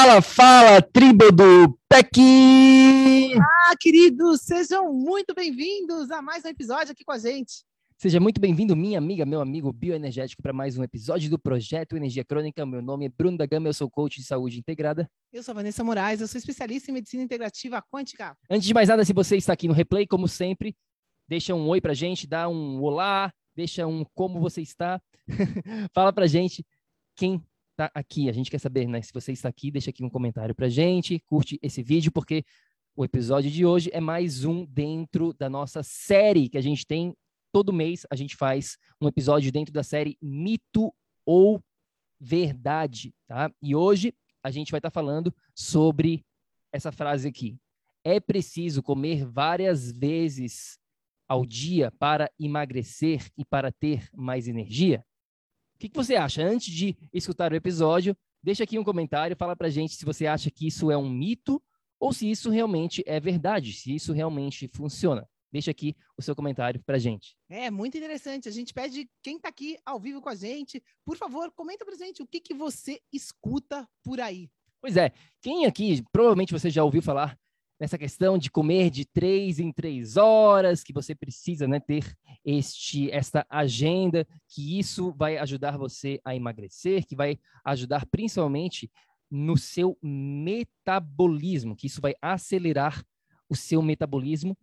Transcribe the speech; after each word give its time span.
Fala, 0.00 0.22
fala, 0.22 0.80
tribo 0.80 1.32
do 1.32 1.76
PEC! 1.88 3.34
Ah, 3.36 3.74
queridos, 3.80 4.42
sejam 4.42 4.92
muito 4.92 5.34
bem-vindos 5.34 6.12
a 6.12 6.22
mais 6.22 6.44
um 6.44 6.48
episódio 6.48 6.92
aqui 6.92 7.02
com 7.04 7.10
a 7.10 7.18
gente. 7.18 7.64
Seja 7.96 8.20
muito 8.20 8.40
bem-vindo, 8.40 8.76
minha 8.76 8.96
amiga, 8.96 9.26
meu 9.26 9.40
amigo 9.40 9.72
bioenergético, 9.72 10.40
para 10.40 10.52
mais 10.52 10.78
um 10.78 10.84
episódio 10.84 11.28
do 11.28 11.36
Projeto 11.36 11.96
Energia 11.96 12.24
Crônica. 12.24 12.64
Meu 12.64 12.80
nome 12.80 13.06
é 13.06 13.08
Bruno 13.08 13.36
da 13.36 13.44
Gama, 13.44 13.68
eu 13.68 13.74
sou 13.74 13.90
coach 13.90 14.20
de 14.20 14.24
saúde 14.24 14.60
integrada. 14.60 15.10
Eu 15.32 15.42
sou 15.42 15.52
Vanessa 15.52 15.82
Moraes, 15.82 16.20
eu 16.20 16.28
sou 16.28 16.38
especialista 16.38 16.92
em 16.92 16.94
medicina 16.94 17.24
integrativa 17.24 17.82
quântica. 17.92 18.36
Antes 18.48 18.68
de 18.68 18.74
mais 18.74 18.88
nada, 18.88 19.04
se 19.04 19.12
você 19.12 19.36
está 19.36 19.52
aqui 19.52 19.66
no 19.66 19.74
replay, 19.74 20.06
como 20.06 20.28
sempre, 20.28 20.76
deixa 21.26 21.56
um 21.56 21.66
oi 21.66 21.80
pra 21.80 21.92
gente, 21.92 22.24
dá 22.24 22.48
um 22.48 22.80
olá, 22.80 23.32
deixa 23.52 23.84
um 23.84 24.04
como 24.14 24.38
você 24.38 24.62
está. 24.62 25.02
Fala 25.92 26.12
pra 26.12 26.28
gente 26.28 26.64
quem 27.16 27.42
está 27.78 27.90
aqui. 27.94 28.28
A 28.28 28.32
gente 28.32 28.50
quer 28.50 28.58
saber, 28.58 28.88
né? 28.88 29.00
Se 29.00 29.12
você 29.12 29.30
está 29.30 29.48
aqui, 29.48 29.70
deixa 29.70 29.90
aqui 29.90 30.04
um 30.04 30.10
comentário 30.10 30.54
para 30.54 30.68
gente, 30.68 31.20
curte 31.20 31.58
esse 31.62 31.80
vídeo, 31.80 32.10
porque 32.10 32.44
o 32.96 33.04
episódio 33.04 33.48
de 33.48 33.64
hoje 33.64 33.88
é 33.92 34.00
mais 34.00 34.44
um 34.44 34.64
dentro 34.66 35.32
da 35.32 35.48
nossa 35.48 35.82
série 35.84 36.48
que 36.48 36.58
a 36.58 36.60
gente 36.60 36.84
tem. 36.84 37.14
Todo 37.52 37.72
mês 37.72 38.04
a 38.10 38.16
gente 38.16 38.34
faz 38.36 38.76
um 39.00 39.06
episódio 39.06 39.52
dentro 39.52 39.72
da 39.72 39.84
série 39.84 40.18
Mito 40.20 40.92
ou 41.24 41.62
Verdade, 42.20 43.14
tá? 43.28 43.48
E 43.62 43.76
hoje 43.76 44.12
a 44.42 44.50
gente 44.50 44.72
vai 44.72 44.80
estar 44.80 44.90
tá 44.90 44.94
falando 44.94 45.32
sobre 45.54 46.24
essa 46.72 46.90
frase 46.90 47.28
aqui. 47.28 47.56
É 48.02 48.18
preciso 48.18 48.82
comer 48.82 49.24
várias 49.24 49.92
vezes 49.92 50.80
ao 51.28 51.46
dia 51.46 51.92
para 51.92 52.28
emagrecer 52.40 53.30
e 53.36 53.44
para 53.44 53.70
ter 53.70 54.08
mais 54.12 54.48
energia? 54.48 55.04
O 55.78 55.80
que, 55.80 55.88
que 55.88 55.96
você 55.96 56.16
acha? 56.16 56.42
Antes 56.42 56.74
de 56.74 56.96
escutar 57.14 57.52
o 57.52 57.54
episódio, 57.54 58.16
deixa 58.42 58.64
aqui 58.64 58.76
um 58.80 58.82
comentário, 58.82 59.36
fala 59.36 59.54
pra 59.54 59.70
gente 59.70 59.94
se 59.94 60.04
você 60.04 60.26
acha 60.26 60.50
que 60.50 60.66
isso 60.66 60.90
é 60.90 60.98
um 60.98 61.08
mito 61.08 61.62
ou 62.00 62.12
se 62.12 62.28
isso 62.28 62.50
realmente 62.50 63.00
é 63.06 63.20
verdade, 63.20 63.72
se 63.72 63.94
isso 63.94 64.12
realmente 64.12 64.66
funciona. 64.74 65.24
Deixa 65.52 65.70
aqui 65.70 65.94
o 66.16 66.22
seu 66.22 66.34
comentário 66.34 66.82
pra 66.84 66.98
gente. 66.98 67.36
É 67.48 67.70
muito 67.70 67.96
interessante. 67.96 68.48
A 68.48 68.52
gente 68.52 68.74
pede 68.74 69.08
quem 69.22 69.36
está 69.36 69.50
aqui 69.50 69.78
ao 69.86 70.00
vivo 70.00 70.20
com 70.20 70.28
a 70.28 70.34
gente, 70.34 70.82
por 71.04 71.16
favor, 71.16 71.52
comenta 71.52 71.84
pra 71.84 71.94
gente 71.94 72.24
o 72.24 72.26
que, 72.26 72.40
que 72.40 72.54
você 72.54 73.00
escuta 73.12 73.88
por 74.02 74.20
aí. 74.20 74.50
Pois 74.80 74.96
é, 74.96 75.12
quem 75.40 75.64
aqui, 75.64 76.02
provavelmente 76.10 76.52
você 76.52 76.70
já 76.70 76.82
ouviu 76.82 77.02
falar 77.02 77.38
nessa 77.78 77.96
questão 77.96 78.36
de 78.36 78.50
comer 78.50 78.90
de 78.90 79.04
três 79.04 79.58
em 79.58 79.70
três 79.70 80.16
horas, 80.16 80.82
que 80.82 80.92
você 80.92 81.14
precisa 81.14 81.68
né, 81.68 81.78
ter 81.78 82.16
este, 82.44 83.10
esta 83.10 83.46
agenda, 83.48 84.26
que 84.48 84.78
isso 84.78 85.12
vai 85.12 85.38
ajudar 85.38 85.78
você 85.78 86.20
a 86.24 86.34
emagrecer, 86.34 87.06
que 87.06 87.14
vai 87.14 87.38
ajudar 87.64 88.06
principalmente 88.06 88.90
no 89.30 89.56
seu 89.56 89.96
metabolismo, 90.02 91.76
que 91.76 91.86
isso 91.86 92.00
vai 92.00 92.14
acelerar 92.20 93.04
o 93.48 93.54
seu 93.54 93.80
metabolismo. 93.82 94.56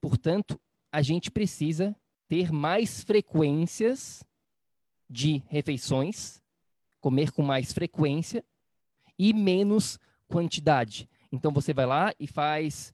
Portanto, 0.00 0.58
a 0.90 1.02
gente 1.02 1.30
precisa 1.30 1.94
ter 2.28 2.52
mais 2.52 3.02
frequências 3.02 4.24
de 5.08 5.42
refeições, 5.48 6.40
comer 7.00 7.30
com 7.32 7.42
mais 7.42 7.72
frequência 7.72 8.44
e 9.18 9.32
menos 9.34 9.98
quantidade. 10.26 11.08
Então 11.32 11.50
você 11.50 11.72
vai 11.72 11.86
lá 11.86 12.12
e 12.20 12.26
faz 12.26 12.92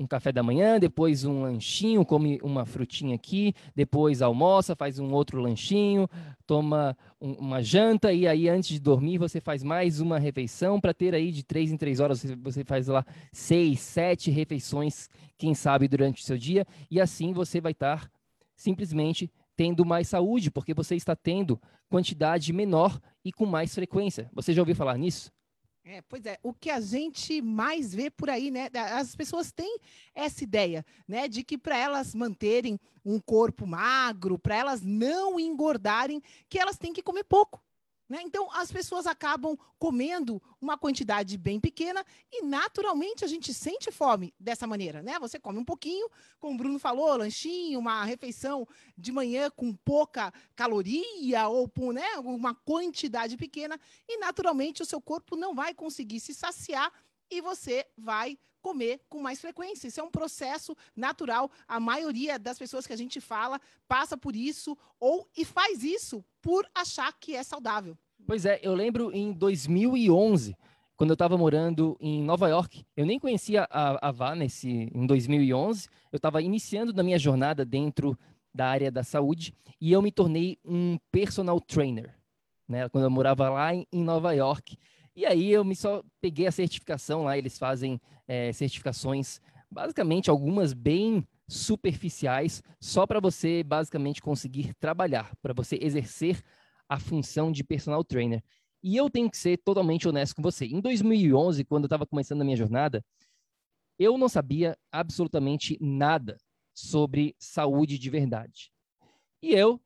um 0.00 0.06
café 0.06 0.32
da 0.32 0.42
manhã, 0.42 0.80
depois 0.80 1.26
um 1.26 1.42
lanchinho, 1.42 2.06
come 2.06 2.38
uma 2.42 2.64
frutinha 2.64 3.14
aqui, 3.14 3.52
depois 3.76 4.22
almoça, 4.22 4.74
faz 4.74 4.98
um 4.98 5.12
outro 5.12 5.38
lanchinho, 5.38 6.08
toma 6.46 6.96
um, 7.20 7.32
uma 7.32 7.62
janta 7.62 8.10
e 8.10 8.26
aí 8.26 8.48
antes 8.48 8.70
de 8.70 8.80
dormir 8.80 9.18
você 9.18 9.42
faz 9.42 9.62
mais 9.62 10.00
uma 10.00 10.18
refeição 10.18 10.80
para 10.80 10.94
ter 10.94 11.14
aí 11.14 11.30
de 11.30 11.42
três 11.42 11.70
em 11.70 11.76
três 11.76 12.00
horas 12.00 12.24
você 12.42 12.64
faz 12.64 12.86
lá 12.86 13.04
seis, 13.30 13.80
sete 13.80 14.30
refeições, 14.30 15.06
quem 15.36 15.54
sabe 15.54 15.86
durante 15.86 16.22
o 16.22 16.24
seu 16.24 16.38
dia 16.38 16.66
e 16.90 16.98
assim 16.98 17.34
você 17.34 17.60
vai 17.60 17.72
estar 17.72 18.10
simplesmente 18.56 19.30
tendo 19.54 19.84
mais 19.84 20.08
saúde 20.08 20.50
porque 20.50 20.72
você 20.72 20.96
está 20.96 21.14
tendo 21.14 21.60
quantidade 21.90 22.50
menor 22.54 22.98
e 23.22 23.30
com 23.30 23.44
mais 23.44 23.74
frequência. 23.74 24.30
Você 24.32 24.54
já 24.54 24.62
ouviu 24.62 24.74
falar 24.74 24.96
nisso? 24.96 25.30
É, 25.84 26.02
pois 26.02 26.26
é, 26.26 26.38
o 26.42 26.52
que 26.52 26.70
a 26.70 26.78
gente 26.78 27.40
mais 27.40 27.94
vê 27.94 28.10
por 28.10 28.28
aí, 28.28 28.50
né? 28.50 28.68
As 28.92 29.16
pessoas 29.16 29.50
têm 29.50 29.78
essa 30.14 30.44
ideia, 30.44 30.84
né, 31.08 31.26
de 31.26 31.42
que 31.42 31.56
para 31.56 31.76
elas 31.76 32.14
manterem 32.14 32.78
um 33.04 33.18
corpo 33.18 33.66
magro, 33.66 34.38
para 34.38 34.56
elas 34.56 34.82
não 34.82 35.40
engordarem, 35.40 36.22
que 36.48 36.58
elas 36.58 36.76
têm 36.76 36.92
que 36.92 37.02
comer 37.02 37.24
pouco. 37.24 37.62
Né? 38.10 38.20
Então, 38.22 38.50
as 38.52 38.72
pessoas 38.72 39.06
acabam 39.06 39.56
comendo 39.78 40.42
uma 40.60 40.76
quantidade 40.76 41.38
bem 41.38 41.60
pequena 41.60 42.04
e, 42.32 42.42
naturalmente, 42.42 43.24
a 43.24 43.28
gente 43.28 43.54
sente 43.54 43.92
fome 43.92 44.34
dessa 44.38 44.66
maneira. 44.66 45.00
Né? 45.00 45.16
Você 45.20 45.38
come 45.38 45.60
um 45.60 45.64
pouquinho, 45.64 46.10
como 46.40 46.54
o 46.54 46.56
Bruno 46.58 46.80
falou, 46.80 47.16
lanchinho, 47.16 47.78
uma 47.78 48.02
refeição 48.02 48.66
de 48.98 49.12
manhã 49.12 49.48
com 49.48 49.72
pouca 49.72 50.32
caloria 50.56 51.46
ou 51.46 51.70
né, 51.92 52.16
uma 52.18 52.52
quantidade 52.52 53.36
pequena, 53.36 53.78
e, 54.08 54.18
naturalmente, 54.18 54.82
o 54.82 54.86
seu 54.86 55.00
corpo 55.00 55.36
não 55.36 55.54
vai 55.54 55.72
conseguir 55.72 56.18
se 56.18 56.34
saciar 56.34 56.92
e 57.30 57.40
você 57.40 57.86
vai 57.96 58.36
comer 58.60 59.00
com 59.08 59.20
mais 59.20 59.40
frequência. 59.40 59.88
Isso 59.88 60.00
é 60.00 60.02
um 60.02 60.10
processo 60.10 60.76
natural. 60.94 61.50
A 61.66 61.80
maioria 61.80 62.38
das 62.38 62.58
pessoas 62.58 62.86
que 62.86 62.92
a 62.92 62.96
gente 62.96 63.20
fala 63.20 63.60
passa 63.88 64.16
por 64.16 64.36
isso 64.36 64.76
ou 64.98 65.28
e 65.36 65.44
faz 65.44 65.82
isso 65.82 66.24
por 66.40 66.68
achar 66.74 67.12
que 67.18 67.34
é 67.34 67.42
saudável. 67.42 67.96
Pois 68.30 68.46
é, 68.46 68.60
eu 68.62 68.76
lembro 68.76 69.10
em 69.12 69.32
2011, 69.32 70.56
quando 70.96 71.10
eu 71.10 71.14
estava 71.14 71.36
morando 71.36 71.96
em 72.00 72.22
Nova 72.22 72.48
York, 72.48 72.86
eu 72.96 73.04
nem 73.04 73.18
conhecia 73.18 73.66
a, 73.68 74.06
a 74.06 74.12
Vá 74.12 74.36
nesse, 74.36 74.88
em 74.94 75.04
2011, 75.04 75.88
eu 76.12 76.16
estava 76.16 76.40
iniciando 76.40 76.92
na 76.92 77.02
minha 77.02 77.18
jornada 77.18 77.64
dentro 77.64 78.16
da 78.54 78.68
área 78.68 78.88
da 78.88 79.02
saúde 79.02 79.52
e 79.80 79.90
eu 79.90 80.00
me 80.00 80.12
tornei 80.12 80.58
um 80.64 80.96
personal 81.10 81.60
trainer, 81.60 82.14
né? 82.68 82.88
Quando 82.88 83.02
eu 83.02 83.10
morava 83.10 83.50
lá 83.50 83.74
em, 83.74 83.84
em 83.92 84.04
Nova 84.04 84.32
York. 84.32 84.78
E 85.16 85.26
aí 85.26 85.50
eu 85.50 85.64
me 85.64 85.74
só 85.74 86.00
peguei 86.20 86.46
a 86.46 86.52
certificação 86.52 87.24
lá, 87.24 87.36
eles 87.36 87.58
fazem 87.58 88.00
é, 88.28 88.52
certificações, 88.52 89.40
basicamente 89.68 90.30
algumas 90.30 90.72
bem 90.72 91.26
superficiais, 91.48 92.62
só 92.78 93.08
para 93.08 93.18
você 93.18 93.64
basicamente 93.64 94.22
conseguir 94.22 94.72
trabalhar, 94.74 95.34
para 95.42 95.52
você 95.52 95.80
exercer 95.82 96.40
a 96.90 96.98
função 96.98 97.52
de 97.52 97.62
personal 97.62 98.02
trainer. 98.02 98.42
E 98.82 98.96
eu 98.96 99.08
tenho 99.08 99.30
que 99.30 99.36
ser 99.36 99.58
totalmente 99.58 100.08
honesto 100.08 100.34
com 100.34 100.42
você. 100.42 100.66
Em 100.66 100.80
2011, 100.80 101.64
quando 101.64 101.84
eu 101.84 101.86
estava 101.86 102.04
começando 102.04 102.40
a 102.40 102.44
minha 102.44 102.56
jornada, 102.56 103.04
eu 103.96 104.18
não 104.18 104.28
sabia 104.28 104.76
absolutamente 104.90 105.78
nada 105.80 106.36
sobre 106.74 107.36
saúde 107.38 107.96
de 107.96 108.10
verdade. 108.10 108.72
E 109.40 109.52
eu 109.52 109.80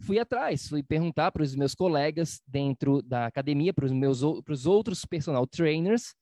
fui 0.00 0.18
atrás, 0.18 0.68
fui 0.68 0.82
perguntar 0.82 1.30
para 1.30 1.42
os 1.44 1.54
meus 1.54 1.74
colegas 1.74 2.42
dentro 2.46 3.02
da 3.02 3.26
academia, 3.26 3.72
para 3.72 3.84
os 3.84 3.92
meus 3.92 4.20
para 4.44 4.52
os 4.52 4.66
outros 4.66 5.04
personal 5.04 5.46
trainers. 5.46 6.14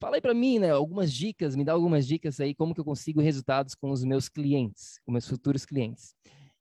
Falei 0.00 0.20
para 0.20 0.34
mim, 0.34 0.58
né, 0.58 0.70
algumas 0.70 1.12
dicas, 1.12 1.54
me 1.54 1.64
dá 1.64 1.72
algumas 1.72 2.06
dicas 2.06 2.40
aí 2.40 2.54
como 2.54 2.74
que 2.74 2.80
eu 2.80 2.84
consigo 2.84 3.20
resultados 3.20 3.74
com 3.74 3.90
os 3.90 4.02
meus 4.02 4.28
clientes, 4.28 4.98
com 5.04 5.12
meus 5.12 5.28
futuros 5.28 5.64
clientes. 5.64 6.14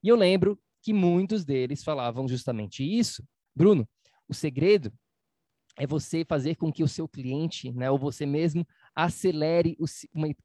E 0.04 0.10
eu 0.10 0.16
lembro 0.16 0.60
que 0.88 0.94
muitos 0.94 1.44
deles 1.44 1.84
falavam 1.84 2.30
justamente 2.30 2.82
isso. 2.82 3.22
Bruno, 3.54 3.86
o 4.26 4.34
segredo 4.34 4.90
é 5.78 5.86
você 5.86 6.24
fazer 6.24 6.56
com 6.56 6.72
que 6.72 6.82
o 6.82 6.88
seu 6.88 7.10
cliente, 7.10 7.74
né, 7.74 7.92
ou 7.92 7.98
você 7.98 8.26
mesmo, 8.26 8.66
acelere 8.96 9.76
o, 9.78 9.86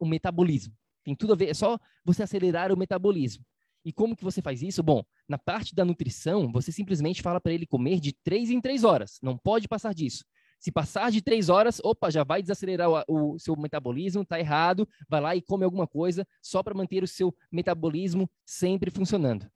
o 0.00 0.04
metabolismo. 0.04 0.74
Tem 1.04 1.14
tudo 1.14 1.34
a 1.34 1.36
ver, 1.36 1.50
é 1.50 1.54
só 1.54 1.78
você 2.04 2.24
acelerar 2.24 2.72
o 2.72 2.76
metabolismo. 2.76 3.44
E 3.84 3.92
como 3.92 4.16
que 4.16 4.24
você 4.24 4.42
faz 4.42 4.62
isso? 4.62 4.82
Bom, 4.82 5.04
na 5.28 5.38
parte 5.38 5.76
da 5.76 5.84
nutrição, 5.84 6.50
você 6.50 6.72
simplesmente 6.72 7.22
fala 7.22 7.40
para 7.40 7.52
ele 7.52 7.64
comer 7.64 8.00
de 8.00 8.12
três 8.12 8.50
em 8.50 8.60
três 8.60 8.82
horas. 8.82 9.20
Não 9.22 9.38
pode 9.38 9.68
passar 9.68 9.94
disso. 9.94 10.24
Se 10.58 10.72
passar 10.72 11.12
de 11.12 11.22
três 11.22 11.48
horas, 11.48 11.80
opa, 11.84 12.10
já 12.10 12.24
vai 12.24 12.42
desacelerar 12.42 12.90
o, 12.90 13.34
o 13.34 13.38
seu 13.38 13.54
metabolismo, 13.54 14.24
tá 14.24 14.40
errado. 14.40 14.88
Vai 15.08 15.20
lá 15.20 15.36
e 15.36 15.42
come 15.42 15.64
alguma 15.64 15.86
coisa 15.86 16.26
só 16.42 16.64
para 16.64 16.74
manter 16.74 17.04
o 17.04 17.06
seu 17.06 17.32
metabolismo 17.52 18.28
sempre 18.44 18.90
funcionando. 18.90 19.48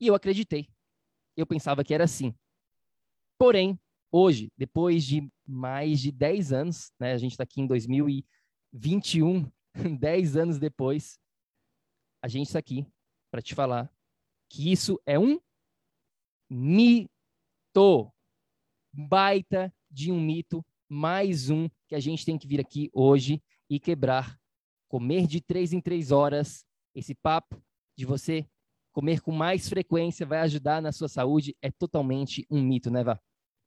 E 0.00 0.06
eu 0.06 0.14
acreditei. 0.14 0.68
Eu 1.36 1.46
pensava 1.46 1.84
que 1.84 1.94
era 1.94 2.04
assim. 2.04 2.34
Porém, 3.38 3.78
hoje, 4.10 4.52
depois 4.56 5.04
de 5.04 5.30
mais 5.46 6.00
de 6.00 6.10
10 6.10 6.52
anos, 6.52 6.92
né, 6.98 7.12
a 7.12 7.18
gente 7.18 7.32
está 7.32 7.44
aqui 7.44 7.60
em 7.60 7.66
2021, 7.66 9.50
10 9.98 10.36
anos 10.36 10.58
depois, 10.58 11.18
a 12.22 12.28
gente 12.28 12.46
está 12.46 12.58
aqui 12.58 12.86
para 13.30 13.40
te 13.40 13.54
falar 13.54 13.92
que 14.48 14.72
isso 14.72 15.00
é 15.06 15.18
um 15.18 15.40
mito. 16.50 18.12
Baita 18.92 19.72
de 19.90 20.10
um 20.10 20.20
mito, 20.20 20.64
mais 20.88 21.50
um 21.50 21.68
que 21.86 21.94
a 21.94 22.00
gente 22.00 22.24
tem 22.24 22.38
que 22.38 22.48
vir 22.48 22.60
aqui 22.60 22.90
hoje 22.92 23.42
e 23.70 23.78
quebrar. 23.78 24.38
Comer 24.88 25.26
de 25.26 25.40
três 25.40 25.72
em 25.72 25.80
três 25.80 26.10
horas, 26.10 26.64
esse 26.94 27.14
papo 27.14 27.62
de 27.96 28.06
você 28.06 28.48
comer 28.98 29.20
com 29.20 29.30
mais 29.30 29.68
frequência 29.68 30.26
vai 30.26 30.40
ajudar 30.40 30.82
na 30.82 30.90
sua 30.90 31.06
saúde, 31.08 31.56
é 31.62 31.70
totalmente 31.70 32.44
um 32.50 32.60
mito, 32.60 32.90
né, 32.90 33.04
Vá? 33.04 33.16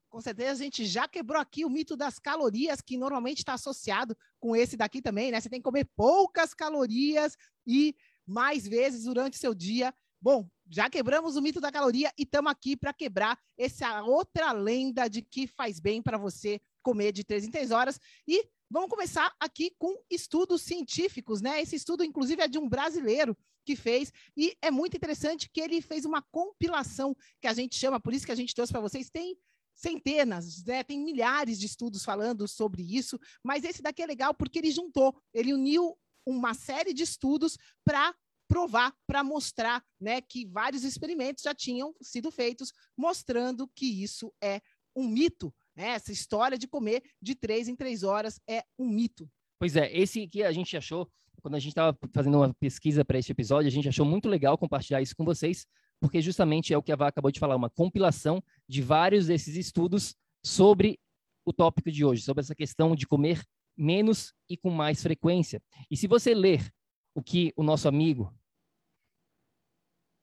Com 0.09 0.19
certeza 0.19 0.51
a 0.51 0.55
gente 0.65 0.85
já 0.85 1.07
quebrou 1.07 1.39
aqui 1.39 1.63
o 1.63 1.69
mito 1.69 1.95
das 1.95 2.19
calorias, 2.19 2.81
que 2.81 2.97
normalmente 2.97 3.37
está 3.37 3.53
associado 3.53 4.13
com 4.41 4.53
esse 4.57 4.75
daqui 4.75 5.01
também, 5.01 5.31
né? 5.31 5.39
Você 5.39 5.49
tem 5.49 5.61
que 5.61 5.63
comer 5.63 5.89
poucas 5.95 6.53
calorias 6.53 7.37
e 7.65 7.95
mais 8.27 8.67
vezes 8.67 9.05
durante 9.05 9.37
o 9.37 9.39
seu 9.39 9.53
dia. 9.53 9.93
Bom, 10.21 10.49
já 10.69 10.89
quebramos 10.89 11.37
o 11.37 11.41
mito 11.41 11.61
da 11.61 11.71
caloria 11.71 12.11
e 12.17 12.23
estamos 12.23 12.51
aqui 12.51 12.75
para 12.75 12.91
quebrar 12.91 13.39
essa 13.57 14.03
outra 14.03 14.51
lenda 14.51 15.07
de 15.07 15.21
que 15.21 15.47
faz 15.47 15.79
bem 15.79 16.01
para 16.01 16.17
você 16.17 16.59
comer 16.83 17.13
de 17.13 17.23
três 17.23 17.45
em 17.45 17.51
três 17.51 17.71
horas. 17.71 17.97
E 18.27 18.45
vamos 18.69 18.89
começar 18.89 19.33
aqui 19.39 19.73
com 19.79 19.95
estudos 20.09 20.61
científicos, 20.61 21.41
né? 21.41 21.61
Esse 21.61 21.77
estudo, 21.77 22.03
inclusive, 22.03 22.41
é 22.41 22.49
de 22.49 22.59
um 22.59 22.67
brasileiro 22.67 23.33
que 23.71 23.75
fez, 23.75 24.11
e 24.35 24.53
é 24.61 24.69
muito 24.69 24.97
interessante 24.97 25.49
que 25.49 25.61
ele 25.61 25.81
fez 25.81 26.03
uma 26.03 26.21
compilação 26.21 27.15
que 27.39 27.47
a 27.47 27.53
gente 27.53 27.77
chama, 27.77 27.99
por 27.99 28.13
isso 28.13 28.25
que 28.25 28.31
a 28.31 28.35
gente 28.35 28.53
trouxe 28.53 28.73
para 28.73 28.81
vocês, 28.81 29.09
tem 29.09 29.37
centenas, 29.73 30.63
né? 30.65 30.83
tem 30.83 30.99
milhares 30.99 31.57
de 31.57 31.65
estudos 31.65 32.03
falando 32.03 32.47
sobre 32.47 32.83
isso, 32.83 33.17
mas 33.43 33.63
esse 33.63 33.81
daqui 33.81 34.01
é 34.01 34.05
legal 34.05 34.33
porque 34.33 34.59
ele 34.59 34.71
juntou, 34.71 35.15
ele 35.33 35.53
uniu 35.53 35.97
uma 36.25 36.53
série 36.53 36.93
de 36.93 37.03
estudos 37.03 37.57
para 37.85 38.13
provar, 38.47 38.93
para 39.07 39.23
mostrar 39.23 39.81
né, 39.99 40.19
que 40.19 40.45
vários 40.45 40.83
experimentos 40.83 41.43
já 41.43 41.55
tinham 41.55 41.95
sido 42.01 42.29
feitos, 42.29 42.73
mostrando 42.97 43.69
que 43.73 44.03
isso 44.03 44.33
é 44.43 44.61
um 44.93 45.07
mito. 45.07 45.53
Né? 45.73 45.91
Essa 45.91 46.11
história 46.11 46.57
de 46.57 46.67
comer 46.67 47.01
de 47.21 47.33
três 47.33 47.69
em 47.69 47.75
três 47.75 48.03
horas 48.03 48.41
é 48.45 48.61
um 48.77 48.89
mito. 48.89 49.31
Pois 49.57 49.77
é, 49.77 49.89
esse 49.95 50.27
que 50.27 50.43
a 50.43 50.51
gente 50.51 50.75
achou, 50.75 51.09
quando 51.41 51.55
a 51.55 51.59
gente 51.59 51.71
estava 51.71 51.97
fazendo 52.13 52.37
uma 52.37 52.53
pesquisa 52.53 53.03
para 53.03 53.17
este 53.17 53.31
episódio, 53.31 53.67
a 53.67 53.71
gente 53.71 53.89
achou 53.89 54.05
muito 54.05 54.29
legal 54.29 54.57
compartilhar 54.57 55.01
isso 55.01 55.15
com 55.15 55.25
vocês, 55.25 55.65
porque 55.99 56.21
justamente 56.21 56.73
é 56.73 56.77
o 56.77 56.83
que 56.83 56.91
a 56.91 56.95
Vá 56.95 57.07
acabou 57.07 57.31
de 57.31 57.39
falar, 57.39 57.55
uma 57.55 57.69
compilação 57.69 58.41
de 58.67 58.81
vários 58.81 59.27
desses 59.27 59.55
estudos 59.55 60.15
sobre 60.43 60.99
o 61.45 61.51
tópico 61.51 61.91
de 61.91 62.05
hoje, 62.05 62.21
sobre 62.21 62.41
essa 62.41 62.55
questão 62.55 62.95
de 62.95 63.07
comer 63.07 63.43
menos 63.75 64.33
e 64.49 64.55
com 64.55 64.69
mais 64.69 65.01
frequência. 65.01 65.61
E 65.89 65.97
se 65.97 66.07
você 66.07 66.33
ler 66.33 66.71
o 67.15 67.21
que 67.21 67.51
o 67.55 67.63
nosso 67.63 67.87
amigo 67.87 68.33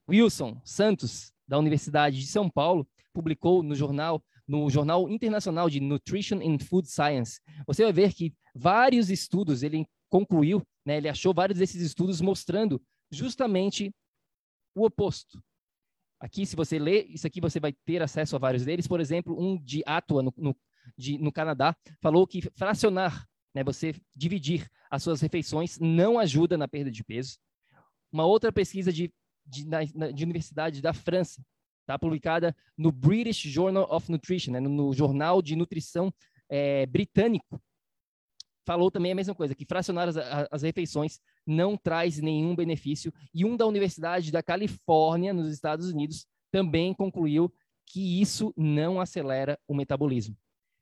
Wilson 0.09 0.61
Santos, 0.65 1.33
da 1.47 1.59
Universidade 1.59 2.19
de 2.19 2.27
São 2.27 2.49
Paulo, 2.49 2.89
publicou 3.13 3.63
no 3.63 3.75
jornal, 3.75 4.23
no 4.47 4.71
Jornal 4.71 5.09
Internacional 5.09 5.69
de 5.69 5.81
Nutrition 5.81 6.39
and 6.39 6.59
Food 6.61 6.89
Science, 6.89 7.41
você 7.67 7.83
vai 7.83 7.93
ver 7.93 8.15
que 8.15 8.35
vários 8.55 9.11
estudos, 9.11 9.63
ele 9.63 9.87
concluiu, 10.09 10.63
né, 10.85 10.97
ele 10.97 11.09
achou 11.09 11.35
vários 11.35 11.59
desses 11.59 11.81
estudos 11.81 12.21
mostrando 12.21 12.83
justamente 13.11 13.93
o 14.75 14.85
oposto. 14.85 15.43
Aqui, 16.21 16.45
se 16.45 16.57
você 16.57 16.79
ler, 16.79 17.07
isso 17.09 17.27
aqui 17.27 17.41
você 17.41 17.61
vai 17.61 17.73
ter 17.85 18.03
acesso 18.03 18.35
a 18.35 18.39
vários 18.39 18.65
deles. 18.65 18.89
Por 18.89 19.01
exemplo, 19.01 19.41
um 19.41 19.57
de 19.57 19.83
Atua, 19.87 20.23
no, 20.23 20.35
no, 20.37 20.57
de, 20.97 21.17
no 21.19 21.31
Canadá, 21.31 21.77
falou 22.01 22.27
que 22.27 22.43
fracionar, 22.57 23.27
né, 23.55 23.63
você 23.63 23.95
dividir 24.15 24.69
as 24.91 25.03
suas 25.03 25.21
refeições, 25.21 25.79
não 25.79 26.19
ajuda 26.19 26.57
na 26.57 26.67
perda 26.67 26.91
de 26.91 27.05
peso. 27.05 27.39
Uma 28.11 28.25
outra 28.25 28.51
pesquisa 28.51 28.93
de, 28.93 29.13
de, 29.47 29.67
na, 29.67 29.85
de 29.85 30.25
Universidade 30.25 30.83
da 30.83 30.93
França, 30.93 31.45
tá, 31.87 31.99
publicada 31.99 32.57
no 32.77 32.91
British 32.91 33.43
Journal 33.43 33.87
of 33.91 34.11
Nutrition, 34.11 34.53
né, 34.53 34.61
no, 34.61 34.69
no 34.69 34.93
Jornal 34.93 35.41
de 35.41 35.55
Nutrição 35.55 36.13
é, 36.49 36.85
Britânico, 36.87 37.63
falou 38.69 38.91
também 38.91 39.13
a 39.13 39.15
mesma 39.15 39.35
coisa, 39.35 39.55
que 39.55 39.65
fracionar 39.65 40.09
as, 40.09 40.17
as 40.51 40.61
refeições 40.61 41.19
não 41.47 41.75
traz 41.75 42.19
nenhum 42.19 42.55
benefício. 42.55 43.11
E 43.33 43.43
um 43.43 43.57
da 43.57 43.67
Universidade 43.67 44.31
da 44.31 44.43
Califórnia, 44.43 45.33
nos 45.33 45.51
Estados 45.51 45.89
Unidos, 45.89 46.27
também 46.51 46.93
concluiu 46.93 47.51
que 47.87 48.21
isso 48.21 48.53
não 48.55 49.01
acelera 49.01 49.59
o 49.67 49.75
metabolismo. 49.75 50.37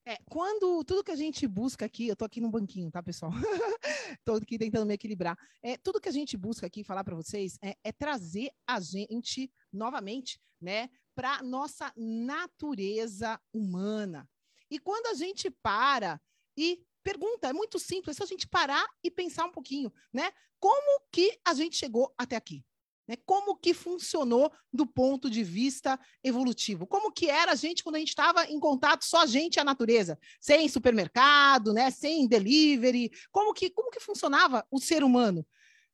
É, 0.04 0.18
quando 0.28 0.82
tudo 0.82 1.04
que 1.04 1.12
a 1.12 1.16
gente 1.16 1.46
busca 1.46 1.86
aqui, 1.86 2.08
eu 2.08 2.16
tô 2.16 2.24
aqui 2.24 2.40
no 2.40 2.50
banquinho, 2.50 2.90
tá, 2.90 3.00
pessoal? 3.00 3.30
tô 4.24 4.34
aqui 4.34 4.58
tentando 4.58 4.84
me 4.84 4.94
equilibrar. 4.94 5.38
É, 5.62 5.76
tudo 5.76 6.00
que 6.00 6.08
a 6.08 6.12
gente 6.12 6.36
busca 6.36 6.66
aqui 6.66 6.82
falar 6.82 7.04
para 7.04 7.14
vocês 7.14 7.56
é, 7.62 7.76
é, 7.84 7.92
trazer 7.92 8.50
a 8.66 8.80
gente 8.80 9.48
novamente, 9.72 10.40
né, 10.60 10.88
para 11.14 11.40
nossa 11.40 11.92
natureza 11.96 13.40
humana. 13.52 14.28
E 14.68 14.80
quando 14.80 15.06
a 15.06 15.14
gente 15.14 15.48
para 15.62 16.20
e 16.56 16.80
pergunta, 17.06 17.46
é 17.46 17.52
muito 17.52 17.78
simples, 17.78 18.16
é 18.16 18.18
só 18.18 18.24
a 18.24 18.26
gente 18.26 18.48
parar 18.48 18.84
e 19.00 19.08
pensar 19.08 19.44
um 19.44 19.52
pouquinho, 19.52 19.92
né? 20.12 20.28
Como 20.58 21.00
que 21.12 21.38
a 21.44 21.54
gente 21.54 21.76
chegou 21.76 22.12
até 22.18 22.34
aqui? 22.34 22.64
Né? 23.06 23.14
Como 23.24 23.56
que 23.56 23.72
funcionou 23.72 24.52
do 24.72 24.84
ponto 24.84 25.30
de 25.30 25.44
vista 25.44 26.00
evolutivo? 26.24 26.84
Como 26.84 27.12
que 27.12 27.30
era 27.30 27.52
a 27.52 27.54
gente 27.54 27.84
quando 27.84 27.94
a 27.94 28.00
gente 28.00 28.08
estava 28.08 28.46
em 28.46 28.58
contato 28.58 29.04
só 29.04 29.22
a 29.22 29.26
gente 29.26 29.54
e 29.54 29.60
a 29.60 29.64
natureza, 29.64 30.18
sem 30.40 30.68
supermercado, 30.68 31.72
né? 31.72 31.92
Sem 31.92 32.26
delivery? 32.26 33.12
Como 33.30 33.54
que 33.54 33.70
como 33.70 33.92
que 33.92 34.00
funcionava 34.00 34.66
o 34.68 34.80
ser 34.80 35.04
humano? 35.04 35.46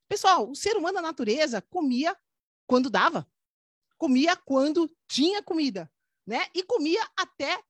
Pessoal, 0.09 0.51
o 0.51 0.55
ser 0.55 0.79
humano, 0.79 0.99
a 0.99 1.03
natureza, 1.03 1.61
comia 1.61 2.17
quando 2.67 2.89
dava, 2.89 3.29
comia 3.99 4.35
quando 4.35 4.91
tinha 5.07 5.43
comida, 5.43 5.93
né? 6.27 6.47
E 6.55 6.63
comia 6.63 7.07
até 7.15 7.63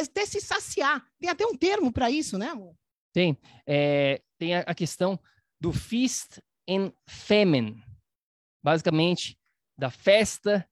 até 0.00 0.26
se 0.26 0.40
saciar. 0.40 1.04
Tem 1.18 1.30
até 1.30 1.46
um 1.46 1.56
termo 1.56 1.92
para 1.92 2.10
isso, 2.10 2.36
né, 2.36 2.48
amor? 2.48 2.74
Tem. 3.12 3.38
É, 3.66 4.22
tem 4.38 4.54
a, 4.54 4.60
a, 4.60 4.74
questão 4.74 5.18
do 5.60 5.72
feast 5.72 6.40
and 6.68 6.92
famine. 7.06 7.82
Basicamente, 8.62 9.36
da 9.78 9.90
festa 9.90 10.68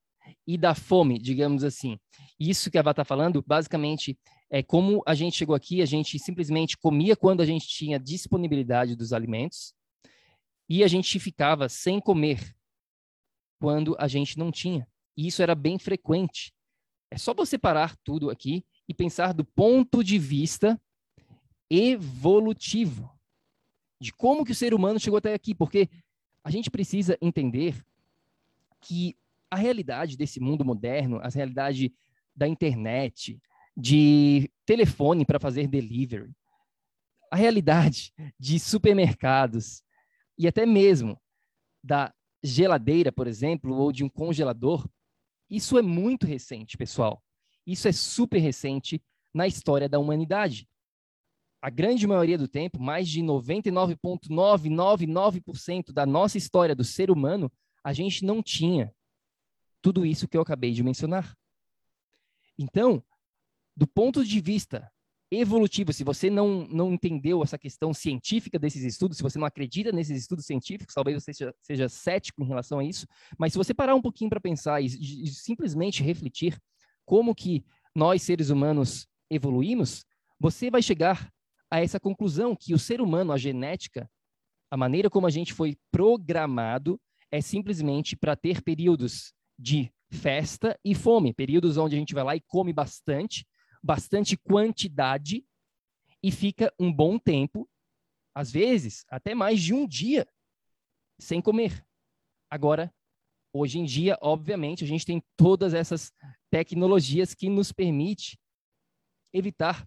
e 0.46 0.56
da 0.56 0.74
fome, 0.74 1.18
digamos 1.18 1.64
assim. 1.64 1.98
Isso 2.38 2.70
que 2.70 2.78
a 2.78 2.82
Vá 2.82 2.92
está 2.92 3.04
falando, 3.04 3.42
basicamente, 3.46 4.18
é 4.48 4.62
como 4.62 5.02
a 5.06 5.14
gente 5.14 5.36
chegou 5.36 5.54
aqui, 5.54 5.82
a 5.82 5.86
gente 5.86 6.18
simplesmente 6.18 6.76
comia 6.76 7.16
quando 7.16 7.40
a 7.40 7.46
gente 7.46 7.66
tinha 7.68 7.98
disponibilidade 7.98 8.96
dos 8.96 9.12
alimentos 9.12 9.74
e 10.68 10.82
a 10.84 10.88
gente 10.88 11.18
ficava 11.18 11.68
sem 11.68 12.00
comer 12.00 12.54
quando 13.60 13.96
a 13.98 14.08
gente 14.08 14.38
não 14.38 14.50
tinha. 14.50 14.88
E 15.16 15.26
isso 15.26 15.42
era 15.42 15.54
bem 15.54 15.78
frequente. 15.78 16.52
É 17.10 17.18
só 17.18 17.34
você 17.34 17.58
parar 17.58 17.96
tudo 18.04 18.30
aqui 18.30 18.64
e 18.90 18.94
pensar 18.94 19.32
do 19.32 19.44
ponto 19.44 20.02
de 20.02 20.18
vista 20.18 20.76
evolutivo 21.70 23.08
de 24.00 24.12
como 24.12 24.44
que 24.44 24.50
o 24.50 24.54
ser 24.54 24.74
humano 24.74 24.98
chegou 24.98 25.18
até 25.18 25.32
aqui, 25.32 25.54
porque 25.54 25.88
a 26.42 26.50
gente 26.50 26.68
precisa 26.68 27.16
entender 27.22 27.86
que 28.80 29.16
a 29.48 29.54
realidade 29.54 30.16
desse 30.16 30.40
mundo 30.40 30.64
moderno, 30.64 31.20
a 31.22 31.28
realidade 31.28 31.94
da 32.34 32.48
internet, 32.48 33.40
de 33.76 34.50
telefone 34.66 35.24
para 35.24 35.38
fazer 35.38 35.68
delivery, 35.68 36.34
a 37.30 37.36
realidade 37.36 38.12
de 38.40 38.58
supermercados 38.58 39.84
e 40.36 40.48
até 40.48 40.66
mesmo 40.66 41.16
da 41.80 42.12
geladeira, 42.42 43.12
por 43.12 43.28
exemplo, 43.28 43.72
ou 43.72 43.92
de 43.92 44.02
um 44.02 44.08
congelador, 44.08 44.84
Isso 45.48 45.78
é 45.78 45.82
muito 45.82 46.26
recente, 46.26 46.76
pessoal. 46.76 47.22
Isso 47.66 47.88
é 47.88 47.92
super 47.92 48.38
recente 48.38 49.02
na 49.32 49.46
história 49.46 49.88
da 49.88 49.98
humanidade. 49.98 50.68
A 51.62 51.70
grande 51.70 52.06
maioria 52.06 52.38
do 52.38 52.48
tempo, 52.48 52.80
mais 52.80 53.06
de 53.08 53.22
99,999% 53.22 55.92
da 55.92 56.06
nossa 56.06 56.38
história 56.38 56.74
do 56.74 56.84
ser 56.84 57.10
humano, 57.10 57.52
a 57.84 57.92
gente 57.92 58.24
não 58.24 58.42
tinha 58.42 58.94
tudo 59.82 60.06
isso 60.06 60.28
que 60.28 60.36
eu 60.36 60.42
acabei 60.42 60.72
de 60.72 60.82
mencionar. 60.82 61.36
Então, 62.58 63.02
do 63.76 63.86
ponto 63.86 64.24
de 64.24 64.40
vista 64.40 64.90
evolutivo, 65.30 65.92
se 65.92 66.02
você 66.02 66.28
não, 66.28 66.66
não 66.66 66.92
entendeu 66.92 67.42
essa 67.42 67.56
questão 67.56 67.94
científica 67.94 68.58
desses 68.58 68.82
estudos, 68.82 69.16
se 69.16 69.22
você 69.22 69.38
não 69.38 69.46
acredita 69.46 69.92
nesses 69.92 70.22
estudos 70.22 70.44
científicos, 70.44 70.94
talvez 70.94 71.22
você 71.22 71.32
seja, 71.32 71.54
seja 71.62 71.88
cético 71.88 72.42
em 72.42 72.46
relação 72.46 72.80
a 72.80 72.84
isso, 72.84 73.06
mas 73.38 73.52
se 73.52 73.58
você 73.58 73.72
parar 73.72 73.94
um 73.94 74.02
pouquinho 74.02 74.28
para 74.28 74.40
pensar 74.40 74.82
e, 74.82 74.86
e 74.86 75.28
simplesmente 75.28 76.02
refletir 76.02 76.60
como 77.10 77.34
que 77.34 77.64
nós, 77.92 78.22
seres 78.22 78.50
humanos, 78.50 79.08
evoluímos, 79.28 80.06
você 80.38 80.70
vai 80.70 80.80
chegar 80.80 81.28
a 81.68 81.80
essa 81.80 81.98
conclusão 81.98 82.54
que 82.54 82.72
o 82.72 82.78
ser 82.78 83.00
humano, 83.00 83.32
a 83.32 83.36
genética, 83.36 84.08
a 84.70 84.76
maneira 84.76 85.10
como 85.10 85.26
a 85.26 85.30
gente 85.30 85.52
foi 85.52 85.76
programado, 85.90 87.00
é 87.28 87.40
simplesmente 87.40 88.14
para 88.14 88.36
ter 88.36 88.62
períodos 88.62 89.34
de 89.58 89.92
festa 90.08 90.78
e 90.84 90.94
fome, 90.94 91.34
períodos 91.34 91.76
onde 91.76 91.96
a 91.96 91.98
gente 91.98 92.14
vai 92.14 92.22
lá 92.22 92.36
e 92.36 92.40
come 92.42 92.72
bastante, 92.72 93.44
bastante 93.82 94.36
quantidade 94.36 95.44
e 96.22 96.30
fica 96.30 96.72
um 96.78 96.92
bom 96.92 97.18
tempo, 97.18 97.68
às 98.32 98.52
vezes 98.52 99.04
até 99.08 99.34
mais 99.34 99.60
de 99.60 99.74
um 99.74 99.84
dia, 99.84 100.28
sem 101.18 101.42
comer. 101.42 101.84
Agora, 102.48 102.94
hoje 103.52 103.80
em 103.80 103.84
dia, 103.84 104.16
obviamente, 104.22 104.84
a 104.84 104.86
gente 104.86 105.04
tem 105.04 105.20
todas 105.36 105.74
essas 105.74 106.12
tecnologias 106.50 107.34
que 107.34 107.48
nos 107.48 107.72
permite 107.72 108.38
evitar 109.32 109.86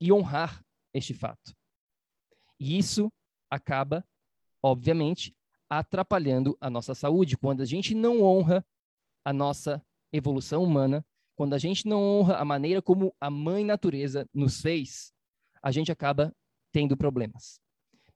e 0.00 0.12
honrar 0.12 0.64
este 0.94 1.12
fato. 1.12 1.54
E 2.58 2.78
isso 2.78 3.12
acaba, 3.50 4.06
obviamente, 4.62 5.34
atrapalhando 5.68 6.56
a 6.60 6.70
nossa 6.70 6.94
saúde 6.94 7.36
quando 7.36 7.62
a 7.62 7.64
gente 7.64 7.94
não 7.94 8.22
honra 8.22 8.64
a 9.24 9.32
nossa 9.32 9.84
evolução 10.12 10.62
humana, 10.62 11.04
quando 11.34 11.54
a 11.54 11.58
gente 11.58 11.86
não 11.86 12.02
honra 12.02 12.36
a 12.36 12.44
maneira 12.44 12.82
como 12.82 13.14
a 13.20 13.30
mãe 13.30 13.64
natureza 13.64 14.28
nos 14.32 14.60
fez, 14.60 15.12
a 15.62 15.70
gente 15.70 15.90
acaba 15.90 16.34
tendo 16.70 16.96
problemas. 16.96 17.60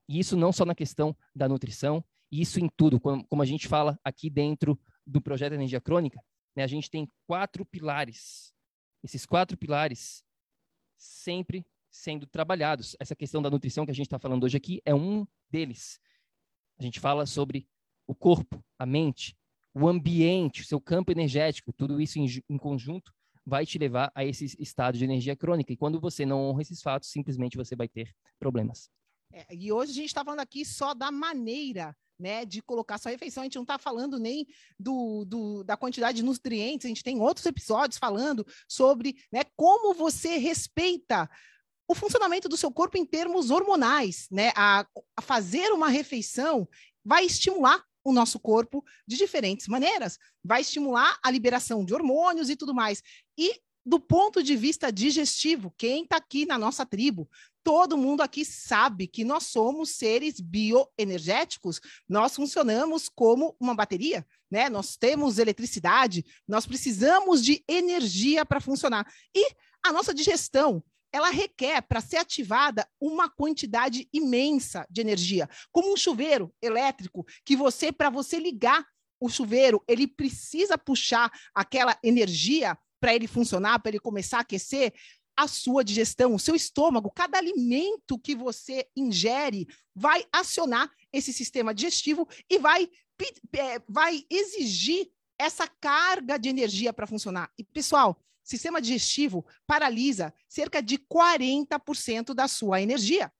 E 0.07 0.19
isso 0.19 0.37
não 0.37 0.53
só 0.53 0.63
na 0.65 0.75
questão 0.75 1.15
da 1.35 1.47
nutrição, 1.49 2.03
isso 2.31 2.59
em 2.59 2.69
tudo, 2.69 2.99
como 2.99 3.41
a 3.41 3.45
gente 3.45 3.67
fala 3.67 3.99
aqui 4.03 4.29
dentro 4.29 4.79
do 5.05 5.21
projeto 5.21 5.53
Energia 5.53 5.81
Crônica, 5.81 6.21
né, 6.57 6.63
a 6.63 6.67
gente 6.67 6.89
tem 6.89 7.07
quatro 7.27 7.63
pilares. 7.63 8.51
Esses 9.03 9.27
quatro 9.27 9.55
pilares 9.55 10.23
sempre 10.97 11.63
sendo 11.91 12.25
trabalhados. 12.25 12.95
Essa 12.99 13.15
questão 13.15 13.43
da 13.43 13.49
nutrição 13.49 13.85
que 13.85 13.91
a 13.91 13.93
gente 13.93 14.07
está 14.07 14.17
falando 14.17 14.43
hoje 14.43 14.57
aqui 14.57 14.81
é 14.83 14.93
um 14.93 15.27
deles. 15.51 15.99
A 16.79 16.83
gente 16.83 16.99
fala 16.99 17.27
sobre 17.27 17.67
o 18.07 18.15
corpo, 18.15 18.63
a 18.79 18.87
mente, 18.87 19.37
o 19.71 19.87
ambiente, 19.87 20.63
o 20.63 20.65
seu 20.65 20.81
campo 20.81 21.11
energético, 21.11 21.71
tudo 21.71 22.01
isso 22.01 22.17
em, 22.17 22.25
em 22.49 22.57
conjunto 22.57 23.13
vai 23.45 23.63
te 23.63 23.77
levar 23.77 24.11
a 24.15 24.25
esse 24.25 24.45
estado 24.59 24.97
de 24.97 25.03
energia 25.03 25.35
crônica. 25.35 25.71
E 25.71 25.77
quando 25.77 25.99
você 25.99 26.25
não 26.25 26.41
honra 26.41 26.63
esses 26.63 26.81
fatos, 26.81 27.11
simplesmente 27.11 27.55
você 27.55 27.75
vai 27.75 27.87
ter 27.87 28.15
problemas. 28.39 28.89
É, 29.31 29.53
e 29.53 29.71
hoje 29.71 29.91
a 29.91 29.95
gente 29.95 30.07
está 30.07 30.25
falando 30.25 30.39
aqui 30.39 30.65
só 30.65 30.95
da 30.95 31.11
maneira 31.11 31.95
né, 32.19 32.45
de 32.45 32.61
colocar 32.61 32.97
sua 32.97 33.11
refeição. 33.11 33.41
A 33.41 33.45
gente 33.45 33.55
não 33.55 33.63
está 33.63 33.77
falando 33.77 34.19
nem 34.19 34.45
do, 34.79 35.25
do, 35.25 35.63
da 35.63 35.77
quantidade 35.77 36.17
de 36.17 36.23
nutrientes, 36.23 36.85
a 36.85 36.89
gente 36.89 37.03
tem 37.03 37.19
outros 37.19 37.45
episódios 37.45 37.97
falando 37.97 38.45
sobre 38.67 39.15
né, 39.31 39.41
como 39.55 39.93
você 39.93 40.37
respeita 40.37 41.29
o 41.87 41.95
funcionamento 41.95 42.49
do 42.49 42.57
seu 42.57 42.71
corpo 42.71 42.97
em 42.97 43.05
termos 43.05 43.49
hormonais, 43.49 44.27
né? 44.29 44.51
A, 44.55 44.85
a 45.15 45.21
fazer 45.21 45.71
uma 45.71 45.87
refeição 45.87 46.67
vai 47.03 47.25
estimular 47.25 47.81
o 48.03 48.11
nosso 48.11 48.39
corpo 48.39 48.83
de 49.07 49.15
diferentes 49.15 49.67
maneiras. 49.67 50.17
Vai 50.43 50.61
estimular 50.61 51.17
a 51.23 51.31
liberação 51.31 51.85
de 51.85 51.93
hormônios 51.93 52.49
e 52.49 52.55
tudo 52.55 52.73
mais. 52.73 53.01
E 53.37 53.59
do 53.87 54.01
ponto 54.01 54.43
de 54.43 54.53
vista 54.53 54.91
digestivo, 54.91 55.73
quem 55.77 56.03
está 56.03 56.17
aqui 56.17 56.45
na 56.45 56.57
nossa 56.57 56.85
tribo, 56.85 57.29
todo 57.63 57.97
mundo 57.97 58.21
aqui 58.21 58.43
sabe 58.43 59.07
que 59.07 59.23
nós 59.23 59.43
somos 59.43 59.91
seres 59.91 60.41
bioenergéticos, 60.41 61.79
nós 62.07 62.35
funcionamos 62.35 63.07
como 63.07 63.55
uma 63.57 63.73
bateria, 63.73 64.27
né? 64.51 64.69
Nós 64.69 64.97
temos 64.97 65.39
eletricidade, 65.39 66.25
nós 66.45 66.65
precisamos 66.65 67.41
de 67.41 67.63
energia 67.65 68.45
para 68.45 68.59
funcionar. 68.59 69.09
E 69.33 69.55
a 69.81 69.93
nossa 69.93 70.13
digestão, 70.13 70.83
ela 71.09 71.29
requer, 71.29 71.81
para 71.81 72.01
ser 72.01 72.17
ativada, 72.17 72.85
uma 72.99 73.29
quantidade 73.29 74.05
imensa 74.11 74.85
de 74.89 74.99
energia, 74.99 75.49
como 75.71 75.93
um 75.93 75.97
chuveiro 75.97 76.53
elétrico, 76.61 77.25
que 77.45 77.55
você, 77.55 77.93
para 77.93 78.09
você 78.09 78.37
ligar 78.37 78.85
o 79.17 79.29
chuveiro, 79.29 79.81
ele 79.87 80.07
precisa 80.07 80.77
puxar 80.77 81.31
aquela 81.55 81.97
energia 82.03 82.77
para 82.99 83.13
ele 83.13 83.27
funcionar, 83.27 83.79
para 83.79 83.91
ele 83.91 83.99
começar 83.99 84.37
a 84.37 84.41
aquecer. 84.41 84.93
A 85.39 85.47
sua 85.47 85.83
digestão, 85.83 86.33
o 86.33 86.39
seu 86.39 86.55
estômago, 86.55 87.11
cada 87.11 87.37
alimento 87.37 88.17
que 88.17 88.35
você 88.35 88.87
ingere 88.95 89.67
vai 89.95 90.25
acionar 90.31 90.91
esse 91.13 91.31
sistema 91.31 91.75
digestivo 91.75 92.27
e 92.49 92.57
vai, 92.57 92.89
vai 93.87 94.25
exigir 94.31 95.11
essa 95.39 95.67
carga 95.67 96.39
de 96.39 96.49
energia 96.49 96.91
para 96.91 97.05
funcionar. 97.05 97.51
E, 97.55 97.63
pessoal, 97.63 98.19
sistema 98.43 98.81
digestivo 98.81 99.45
paralisa 99.67 100.33
cerca 100.49 100.81
de 100.81 100.97
40% 100.97 102.33
da 102.33 102.47
sua 102.47 102.81
energia. 102.81 103.31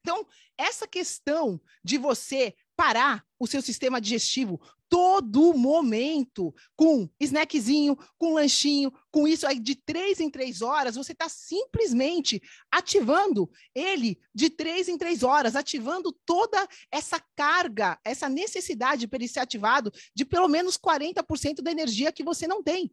Então, 0.00 0.26
essa 0.56 0.86
questão 0.86 1.60
de 1.82 1.98
você 1.98 2.54
parar 2.76 3.24
o 3.38 3.46
seu 3.46 3.60
sistema 3.60 4.00
digestivo 4.00 4.60
todo 4.94 5.52
momento 5.54 6.54
com 6.76 7.10
snackzinho, 7.18 7.96
com 8.16 8.34
lanchinho, 8.34 8.92
com 9.10 9.26
isso 9.26 9.44
aí 9.44 9.58
de 9.58 9.74
três 9.74 10.20
em 10.20 10.30
três 10.30 10.62
horas, 10.62 10.94
você 10.94 11.10
está 11.10 11.28
simplesmente 11.28 12.40
ativando 12.70 13.50
ele 13.74 14.20
de 14.32 14.48
três 14.48 14.88
em 14.88 14.96
três 14.96 15.24
horas, 15.24 15.56
ativando 15.56 16.12
toda 16.24 16.68
essa 16.92 17.20
carga, 17.34 17.98
essa 18.04 18.28
necessidade 18.28 19.08
para 19.08 19.16
ele 19.16 19.26
ser 19.26 19.40
ativado 19.40 19.92
de 20.14 20.24
pelo 20.24 20.46
menos 20.46 20.78
40% 20.78 21.60
da 21.60 21.72
energia 21.72 22.12
que 22.12 22.22
você 22.22 22.46
não 22.46 22.62
tem. 22.62 22.88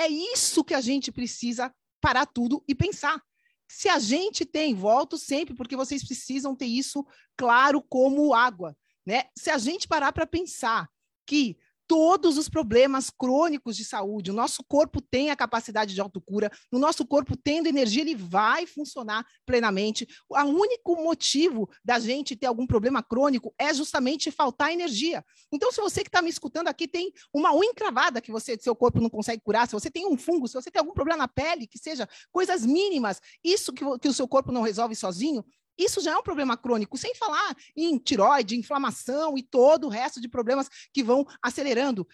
É 0.00 0.08
isso 0.08 0.64
que 0.64 0.72
a 0.72 0.80
gente 0.80 1.12
precisa 1.12 1.70
parar 2.00 2.24
tudo 2.24 2.64
e 2.66 2.74
pensar. 2.74 3.22
Se 3.68 3.86
a 3.86 3.98
gente 3.98 4.46
tem, 4.46 4.74
volto 4.74 5.18
sempre, 5.18 5.54
porque 5.54 5.76
vocês 5.76 6.02
precisam 6.02 6.56
ter 6.56 6.64
isso 6.64 7.06
claro 7.36 7.82
como 7.82 8.32
água, 8.32 8.74
né? 9.04 9.24
Se 9.36 9.50
a 9.50 9.58
gente 9.58 9.86
parar 9.86 10.10
para 10.10 10.26
pensar 10.26 10.90
que 11.26 11.56
todos 11.92 12.38
os 12.38 12.48
problemas 12.48 13.10
crônicos 13.10 13.76
de 13.76 13.84
saúde. 13.84 14.30
O 14.30 14.34
nosso 14.34 14.64
corpo 14.64 14.98
tem 14.98 15.30
a 15.30 15.36
capacidade 15.36 15.94
de 15.94 16.00
autocura, 16.00 16.50
o 16.70 16.78
nosso 16.78 17.06
corpo 17.06 17.36
tendo 17.36 17.66
energia, 17.66 18.00
ele 18.00 18.14
vai 18.14 18.66
funcionar 18.66 19.26
plenamente. 19.44 20.08
O 20.26 20.38
único 20.38 20.96
motivo 20.96 21.68
da 21.84 21.98
gente 21.98 22.34
ter 22.34 22.46
algum 22.46 22.66
problema 22.66 23.02
crônico 23.02 23.54
é 23.58 23.74
justamente 23.74 24.30
faltar 24.30 24.72
energia. 24.72 25.22
Então, 25.52 25.70
se 25.70 25.82
você 25.82 26.02
que 26.02 26.08
está 26.08 26.22
me 26.22 26.30
escutando 26.30 26.68
aqui 26.68 26.88
tem 26.88 27.12
uma 27.30 27.54
unha 27.54 27.70
encravada 27.70 28.22
que 28.22 28.32
você, 28.32 28.56
seu 28.58 28.74
corpo 28.74 28.98
não 28.98 29.10
consegue 29.10 29.42
curar, 29.44 29.66
se 29.68 29.74
você 29.74 29.90
tem 29.90 30.06
um 30.06 30.16
fungo, 30.16 30.48
se 30.48 30.54
você 30.54 30.70
tem 30.70 30.80
algum 30.80 30.94
problema 30.94 31.18
na 31.18 31.28
pele, 31.28 31.66
que 31.66 31.78
seja 31.78 32.08
coisas 32.30 32.64
mínimas, 32.64 33.20
isso 33.44 33.70
que, 33.70 33.84
que 33.98 34.08
o 34.08 34.14
seu 34.14 34.26
corpo 34.26 34.50
não 34.50 34.62
resolve 34.62 34.96
sozinho, 34.96 35.44
isso 35.78 36.00
já 36.00 36.12
é 36.12 36.16
um 36.16 36.22
problema 36.22 36.56
crônico, 36.56 36.96
sem 36.96 37.14
falar 37.14 37.56
em 37.76 37.98
tiroide, 37.98 38.56
inflamação 38.56 39.36
e 39.36 39.42
todo 39.42 39.86
o 39.86 39.90
resto 39.90 40.20
de 40.20 40.28
problemas 40.28 40.68
que 40.92 41.02
vão 41.02 41.26
acelerando. 41.42 42.06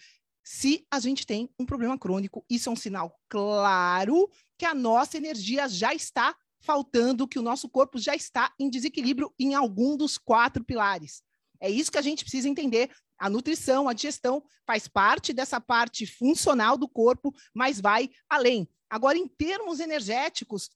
Se 0.43 0.85
a 0.89 0.99
gente 0.99 1.25
tem 1.25 1.49
um 1.59 1.65
problema 1.65 1.97
crônico, 1.97 2.45
isso 2.49 2.69
é 2.69 2.71
um 2.71 2.75
sinal 2.75 3.19
claro 3.29 4.29
que 4.57 4.65
a 4.65 4.73
nossa 4.73 5.17
energia 5.17 5.67
já 5.67 5.93
está 5.93 6.35
faltando, 6.61 7.27
que 7.27 7.39
o 7.39 7.41
nosso 7.41 7.69
corpo 7.69 7.97
já 7.97 8.15
está 8.15 8.53
em 8.59 8.69
desequilíbrio 8.69 9.33
em 9.39 9.53
algum 9.55 9.95
dos 9.95 10.17
quatro 10.17 10.63
pilares. 10.63 11.23
É 11.59 11.69
isso 11.69 11.91
que 11.91 11.97
a 11.97 12.01
gente 12.01 12.23
precisa 12.23 12.49
entender. 12.49 12.89
A 13.17 13.29
nutrição, 13.29 13.89
a 13.89 13.93
digestão 13.93 14.43
faz 14.65 14.87
parte 14.87 15.33
dessa 15.33 15.59
parte 15.59 16.05
funcional 16.05 16.77
do 16.77 16.87
corpo, 16.87 17.33
mas 17.53 17.79
vai 17.79 18.09
além. 18.29 18.67
Agora, 18.89 19.17
em 19.17 19.27
termos 19.27 19.79
energéticos, 19.79 20.69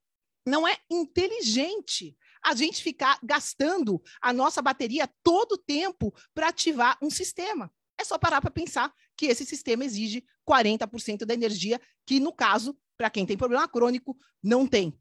não 0.46 0.68
é 0.68 0.78
inteligente 0.90 2.18
a 2.44 2.54
gente 2.56 2.84
ficar 2.84 3.18
gastando 3.24 4.02
a 4.22 4.34
nossa 4.34 4.62
bateria 4.62 5.10
todo 5.24 5.54
o 5.54 5.58
tempo 5.58 6.14
para 6.34 6.50
ativar 6.50 6.98
um 7.02 7.10
sistema. 7.10 7.72
É 8.00 8.04
só 8.04 8.18
parar 8.18 8.42
para 8.42 8.52
pensar 8.52 8.94
que 9.16 9.28
esse 9.28 9.46
sistema 9.46 9.86
exige 9.86 10.26
40% 10.48 11.26
da 11.26 11.34
energia, 11.34 11.80
que 12.06 12.20
no 12.20 12.34
caso, 12.34 12.78
para 12.98 13.10
quem 13.10 13.26
tem 13.26 13.38
problema 13.38 13.68
crônico, 13.68 14.18
não 14.42 14.68
tem. 14.68 14.98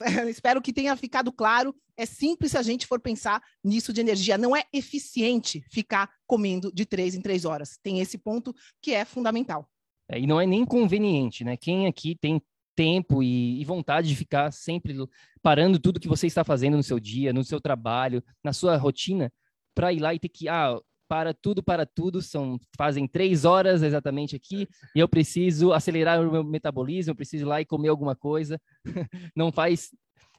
espero 0.28 0.60
que 0.60 0.72
tenha 0.72 0.96
ficado 0.96 1.32
claro. 1.32 1.74
É 1.96 2.06
simples 2.06 2.52
se 2.52 2.58
a 2.58 2.62
gente 2.62 2.86
for 2.86 2.98
pensar 2.98 3.42
nisso 3.62 3.92
de 3.92 4.00
energia. 4.00 4.38
Não 4.38 4.56
é 4.56 4.64
eficiente 4.72 5.62
ficar 5.70 6.10
comendo 6.26 6.72
de 6.72 6.86
três 6.86 7.14
em 7.14 7.20
três 7.20 7.44
horas. 7.44 7.78
Tem 7.82 8.00
esse 8.00 8.16
ponto 8.18 8.54
que 8.80 8.92
é 8.92 9.04
fundamental. 9.04 9.68
É, 10.08 10.18
e 10.18 10.26
não 10.26 10.40
é 10.40 10.46
nem 10.46 10.64
conveniente, 10.64 11.44
né? 11.44 11.56
Quem 11.56 11.86
aqui 11.86 12.16
tem 12.16 12.42
tempo 12.74 13.22
e, 13.22 13.60
e, 13.60 13.64
vontade 13.64 14.08
de 14.08 14.16
ficar 14.16 14.52
sempre 14.52 14.94
parando 15.42 15.78
tudo 15.78 16.00
que 16.00 16.08
você 16.08 16.26
está 16.26 16.44
fazendo 16.44 16.76
no 16.76 16.82
seu 16.82 16.98
dia, 16.98 17.32
no 17.32 17.44
seu 17.44 17.60
trabalho, 17.60 18.22
na 18.42 18.52
sua 18.52 18.76
rotina, 18.76 19.32
para 19.74 19.92
ir 19.92 20.00
lá 20.00 20.14
e 20.14 20.18
ter 20.18 20.28
que, 20.28 20.48
ah, 20.48 20.78
para 21.08 21.34
tudo, 21.34 21.62
para 21.62 21.84
tudo, 21.84 22.22
são 22.22 22.58
fazem 22.76 23.06
três 23.06 23.44
horas 23.44 23.82
exatamente 23.82 24.34
aqui, 24.34 24.66
e 24.94 24.98
eu 24.98 25.08
preciso 25.08 25.72
acelerar 25.72 26.26
o 26.26 26.30
meu 26.30 26.44
metabolismo, 26.44 27.10
eu 27.10 27.16
preciso 27.16 27.44
ir 27.44 27.48
lá 27.48 27.60
e 27.60 27.66
comer 27.66 27.88
alguma 27.88 28.16
coisa. 28.16 28.60
não 29.36 29.52
faz 29.52 29.90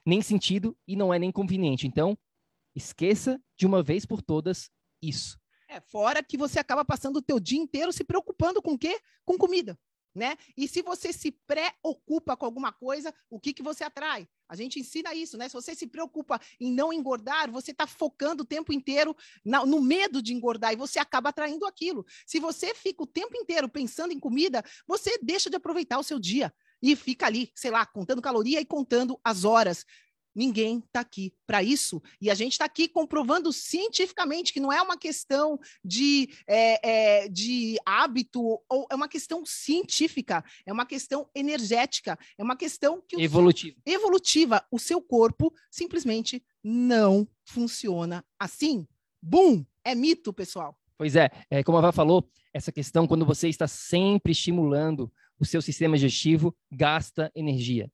nem 0.04 0.20
sentido 0.20 0.76
e 0.86 0.96
não 0.96 1.14
é 1.14 1.18
nem 1.18 1.30
conveniente. 1.30 1.86
Então, 1.86 2.18
esqueça 2.74 3.40
de 3.56 3.66
uma 3.66 3.82
vez 3.82 4.04
por 4.04 4.20
todas 4.20 4.70
isso. 5.00 5.38
É, 5.68 5.80
fora 5.80 6.22
que 6.22 6.36
você 6.36 6.58
acaba 6.58 6.84
passando 6.84 7.16
o 7.16 7.22
teu 7.22 7.38
dia 7.38 7.58
inteiro 7.58 7.92
se 7.92 8.04
preocupando 8.04 8.60
com 8.60 8.72
o 8.72 8.78
quê? 8.78 8.98
Com 9.24 9.38
comida 9.38 9.78
né? 10.14 10.36
E 10.56 10.68
se 10.68 10.82
você 10.82 11.12
se 11.12 11.32
preocupa 11.32 12.36
com 12.36 12.46
alguma 12.46 12.72
coisa, 12.72 13.12
o 13.28 13.40
que, 13.40 13.52
que 13.52 13.62
você 13.62 13.84
atrai? 13.84 14.28
A 14.48 14.54
gente 14.54 14.78
ensina 14.78 15.14
isso, 15.14 15.36
né? 15.36 15.48
Se 15.48 15.54
você 15.54 15.74
se 15.74 15.86
preocupa 15.86 16.40
em 16.60 16.70
não 16.70 16.92
engordar, 16.92 17.50
você 17.50 17.70
está 17.70 17.86
focando 17.86 18.42
o 18.42 18.46
tempo 18.46 18.72
inteiro 18.72 19.16
na, 19.44 19.64
no 19.64 19.80
medo 19.80 20.22
de 20.22 20.32
engordar 20.32 20.72
e 20.72 20.76
você 20.76 20.98
acaba 20.98 21.30
atraindo 21.30 21.66
aquilo. 21.66 22.04
Se 22.26 22.38
você 22.38 22.74
fica 22.74 23.02
o 23.02 23.06
tempo 23.06 23.36
inteiro 23.36 23.68
pensando 23.68 24.12
em 24.12 24.20
comida, 24.20 24.62
você 24.86 25.18
deixa 25.22 25.50
de 25.50 25.56
aproveitar 25.56 25.98
o 25.98 26.04
seu 26.04 26.18
dia 26.18 26.52
e 26.82 26.94
fica 26.94 27.26
ali, 27.26 27.50
sei 27.54 27.70
lá, 27.70 27.86
contando 27.86 28.20
caloria 28.20 28.60
e 28.60 28.64
contando 28.64 29.18
as 29.24 29.44
horas. 29.44 29.86
Ninguém 30.34 30.78
está 30.78 31.00
aqui 31.00 31.32
para 31.46 31.62
isso. 31.62 32.02
E 32.20 32.28
a 32.28 32.34
gente 32.34 32.52
está 32.52 32.64
aqui 32.64 32.88
comprovando 32.88 33.52
cientificamente 33.52 34.52
que 34.52 34.58
não 34.58 34.72
é 34.72 34.82
uma 34.82 34.96
questão 34.96 35.58
de, 35.84 36.28
é, 36.46 37.22
é, 37.22 37.28
de 37.28 37.76
hábito, 37.86 38.60
ou 38.68 38.86
é 38.90 38.94
uma 38.94 39.08
questão 39.08 39.44
científica, 39.46 40.44
é 40.66 40.72
uma 40.72 40.84
questão 40.84 41.28
energética, 41.34 42.18
é 42.36 42.42
uma 42.42 42.56
questão 42.56 43.00
que 43.06 43.20
evolutiva. 43.22 43.76
Seu, 43.86 43.94
evolutiva. 43.94 44.66
O 44.70 44.78
seu 44.78 45.00
corpo 45.00 45.52
simplesmente 45.70 46.44
não 46.62 47.28
funciona 47.44 48.24
assim. 48.38 48.86
Bum! 49.22 49.64
É 49.84 49.94
mito, 49.94 50.32
pessoal. 50.32 50.76
Pois 50.96 51.14
é, 51.14 51.30
é 51.50 51.62
como 51.62 51.76
a 51.78 51.80
Vá 51.80 51.92
falou, 51.92 52.28
essa 52.52 52.72
questão, 52.72 53.06
quando 53.06 53.26
você 53.26 53.48
está 53.48 53.68
sempre 53.68 54.32
estimulando 54.32 55.12
o 55.38 55.44
seu 55.44 55.60
sistema 55.60 55.96
digestivo, 55.96 56.56
gasta 56.72 57.30
energia 57.34 57.90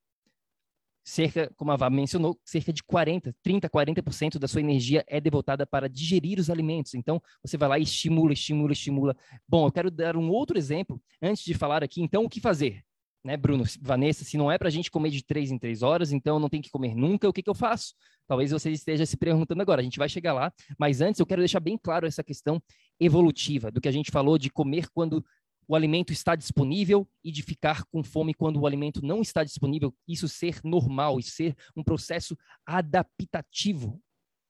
cerca, 1.05 1.51
como 1.57 1.73
a 1.73 1.77
Vá 1.77 1.91
mencionou, 1.91 2.39
cerca 2.45 2.73
de 2.73 2.83
40, 2.83 3.35
30, 3.43 3.69
40% 3.69 4.39
da 4.39 4.49
sua 4.49 4.61
energia 4.61 5.05
é 5.07 5.21
devotada 5.21 5.67
para 5.67 5.89
digerir 5.89 6.39
os 6.39 6.51
alimentos. 6.51 6.95
Então, 6.95 7.21
você 7.43 7.57
vai 7.57 7.69
lá 7.69 7.79
e 7.79 7.83
estimula, 7.83 8.33
estimula, 8.33 8.73
estimula. 8.73 9.17
Bom, 9.49 9.67
eu 9.67 9.73
quero 9.73 9.91
dar 9.91 10.17
um 10.17 10.31
outro 10.31 10.59
exemplo 10.59 11.01
antes 11.23 11.45
de 11.45 11.55
falar 11.55 11.83
aqui, 11.83 12.03
então, 12.03 12.25
o 12.25 12.29
que 12.29 12.41
fazer? 12.41 12.83
Né, 13.23 13.37
Bruno, 13.37 13.65
Vanessa, 13.83 14.25
se 14.25 14.39
não 14.39 14.51
é 14.51 14.57
para 14.57 14.69
a 14.69 14.71
gente 14.71 14.91
comer 14.91 15.11
de 15.11 15.23
três 15.23 15.51
em 15.51 15.59
três 15.59 15.83
horas, 15.83 16.11
então 16.11 16.41
não 16.41 16.49
tem 16.49 16.63
que 16.63 16.71
comer 16.71 16.95
nunca, 16.95 17.29
o 17.29 17.33
que, 17.35 17.43
que 17.43 17.51
eu 17.51 17.55
faço? 17.55 17.93
Talvez 18.27 18.51
você 18.51 18.71
esteja 18.71 19.05
se 19.05 19.15
perguntando 19.15 19.61
agora, 19.61 19.83
a 19.83 19.85
gente 19.85 19.99
vai 19.99 20.09
chegar 20.09 20.33
lá, 20.33 20.51
mas 20.79 21.03
antes 21.03 21.21
eu 21.21 21.27
quero 21.27 21.43
deixar 21.43 21.61
bem 21.61 21.77
claro 21.77 22.07
essa 22.07 22.25
questão 22.25 22.63
evolutiva, 22.99 23.71
do 23.71 23.79
que 23.79 23.89
a 23.89 23.93
gente 23.93 24.11
falou 24.11 24.39
de 24.39 24.49
comer 24.49 24.89
quando 24.95 25.23
o 25.71 25.77
alimento 25.77 26.13
está 26.13 26.35
disponível 26.35 27.09
e 27.23 27.31
de 27.31 27.45
ficar 27.45 27.85
com 27.85 28.03
fome 28.03 28.35
quando 28.35 28.59
o 28.59 28.67
alimento 28.67 29.07
não 29.07 29.23
está 29.23 29.45
disponível, 29.45 29.95
isso 30.09 30.27
ser 30.27 30.61
normal, 30.65 31.21
isso 31.21 31.31
ser 31.31 31.57
um 31.77 31.85
processo 31.85 32.37
adaptativo 32.67 34.03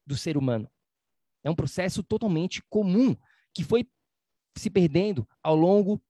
do 0.07 0.17
ser 0.17 0.39
humano. 0.39 0.67
É 1.45 1.50
um 1.50 1.55
processo 1.55 2.03
totalmente 2.03 2.62
comum 2.71 3.15
que 3.53 3.62
foi 3.62 3.87
se 4.57 4.71
perdendo 4.71 5.29
ao 5.43 5.55
longo 5.55 6.03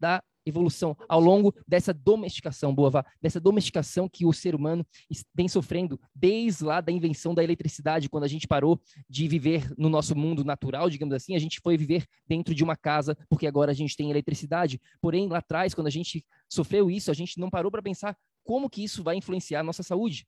da 0.00 0.20
evolução, 0.46 0.96
ao 1.08 1.20
longo 1.20 1.54
dessa 1.66 1.92
domesticação, 1.92 2.74
Boa, 2.74 3.04
dessa 3.20 3.40
domesticação 3.40 4.08
que 4.08 4.26
o 4.26 4.32
ser 4.32 4.54
humano 4.54 4.86
vem 5.34 5.48
sofrendo 5.48 6.00
desde 6.14 6.64
lá 6.64 6.80
da 6.80 6.92
invenção 6.92 7.34
da 7.34 7.42
eletricidade, 7.42 8.08
quando 8.08 8.24
a 8.24 8.28
gente 8.28 8.46
parou 8.46 8.80
de 9.08 9.26
viver 9.28 9.72
no 9.76 9.88
nosso 9.88 10.14
mundo 10.14 10.44
natural, 10.44 10.90
digamos 10.90 11.14
assim, 11.14 11.34
a 11.34 11.38
gente 11.38 11.60
foi 11.60 11.76
viver 11.76 12.06
dentro 12.26 12.54
de 12.54 12.62
uma 12.62 12.76
casa, 12.76 13.16
porque 13.28 13.46
agora 13.46 13.70
a 13.70 13.74
gente 13.74 13.96
tem 13.96 14.10
eletricidade. 14.10 14.80
Porém, 15.00 15.28
lá 15.28 15.38
atrás, 15.38 15.74
quando 15.74 15.86
a 15.86 15.90
gente 15.90 16.24
sofreu 16.48 16.90
isso, 16.90 17.10
a 17.10 17.14
gente 17.14 17.38
não 17.38 17.50
parou 17.50 17.70
para 17.70 17.82
pensar 17.82 18.16
como 18.44 18.68
que 18.68 18.84
isso 18.84 19.02
vai 19.02 19.16
influenciar 19.16 19.60
a 19.60 19.64
nossa 19.64 19.82
saúde. 19.82 20.26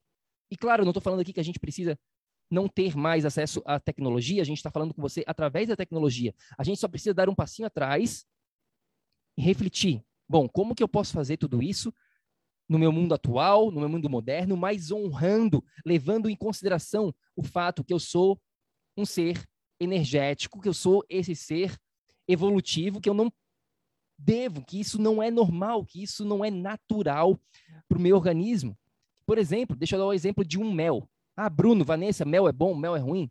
E 0.50 0.57
claro, 0.57 0.85
não 0.85 0.90
estou 0.90 1.02
falando 1.02 1.20
aqui 1.20 1.33
que 1.33 1.40
a 1.40 1.44
gente 1.44 1.59
precisa 1.59 1.98
não 2.50 2.68
ter 2.68 2.96
mais 2.96 3.24
acesso 3.24 3.61
à 3.66 3.81
tecnologia, 3.81 4.40
a 4.40 4.44
gente 4.44 4.59
está 4.59 4.70
falando 4.70 4.94
com 4.94 5.02
você 5.02 5.24
através 5.26 5.68
da 5.68 5.76
tecnologia. 5.76 6.35
A 6.57 6.62
gente 6.62 6.79
só 6.79 6.88
precisa 6.88 7.12
dar 7.12 7.29
um 7.29 7.35
passinho 7.35 7.66
atrás 7.66 8.24
e 9.37 9.42
refletir. 9.42 10.03
Bom, 10.29 10.49
como 10.49 10.75
que 10.75 10.83
eu 10.83 10.88
posso 10.88 11.12
fazer 11.12 11.37
tudo 11.37 11.62
isso 11.62 11.92
no 12.68 12.79
meu 12.79 12.90
mundo 12.90 13.14
atual, 13.14 13.70
no 13.70 13.81
meu 13.81 13.88
mundo 13.88 14.11
moderno, 14.11 14.57
mas 14.57 14.90
honrando, 14.90 15.64
levando 15.85 16.29
em 16.29 16.35
consideração 16.35 17.14
o 17.37 17.42
fato 17.42 17.85
que 17.85 17.92
eu 17.92 17.99
sou 17.99 18.40
um 18.96 19.05
ser 19.05 19.46
energético, 19.79 20.61
que 20.61 20.68
eu 20.68 20.75
sou 20.75 21.05
esse 21.09 21.37
ser 21.37 21.79
evolutivo, 22.27 23.01
que 23.01 23.09
eu 23.09 23.14
não 23.14 23.33
devo, 24.18 24.64
que 24.64 24.81
isso 24.81 25.01
não 25.01 25.22
é 25.22 25.31
normal, 25.31 25.85
que 25.85 26.03
isso 26.03 26.25
não 26.25 26.44
é 26.44 26.51
natural 26.51 27.38
para 27.88 27.99
o 27.99 28.01
meu 28.01 28.16
organismo. 28.16 28.77
Por 29.27 29.38
exemplo, 29.38 29.77
deixa 29.77 29.96
eu 29.96 30.01
dar 30.01 30.07
o 30.07 30.11
um 30.11 30.14
exemplo 30.14 30.44
de 30.44 30.59
um 30.59 30.72
mel. 30.72 31.09
Ah, 31.37 31.51
Bruno, 31.51 31.85
Vanessa, 31.85 32.25
mel 32.25 32.49
é 32.49 32.53
bom, 32.53 32.75
mel 32.75 32.96
é 32.96 32.99
ruim? 32.99 33.31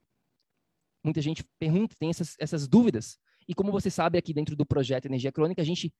Muita 1.03 1.21
gente 1.21 1.43
pergunta, 1.59 1.95
tem 1.97 2.09
essas, 2.09 2.35
essas 2.39 2.67
dúvidas. 2.67 3.17
E 3.47 3.53
como 3.53 3.71
você 3.71 3.89
sabe, 3.89 4.17
aqui 4.17 4.33
dentro 4.33 4.55
do 4.55 4.65
projeto 4.65 5.05
Energia 5.05 5.31
Crônica, 5.31 5.61
a 5.61 5.65
gente 5.65 5.93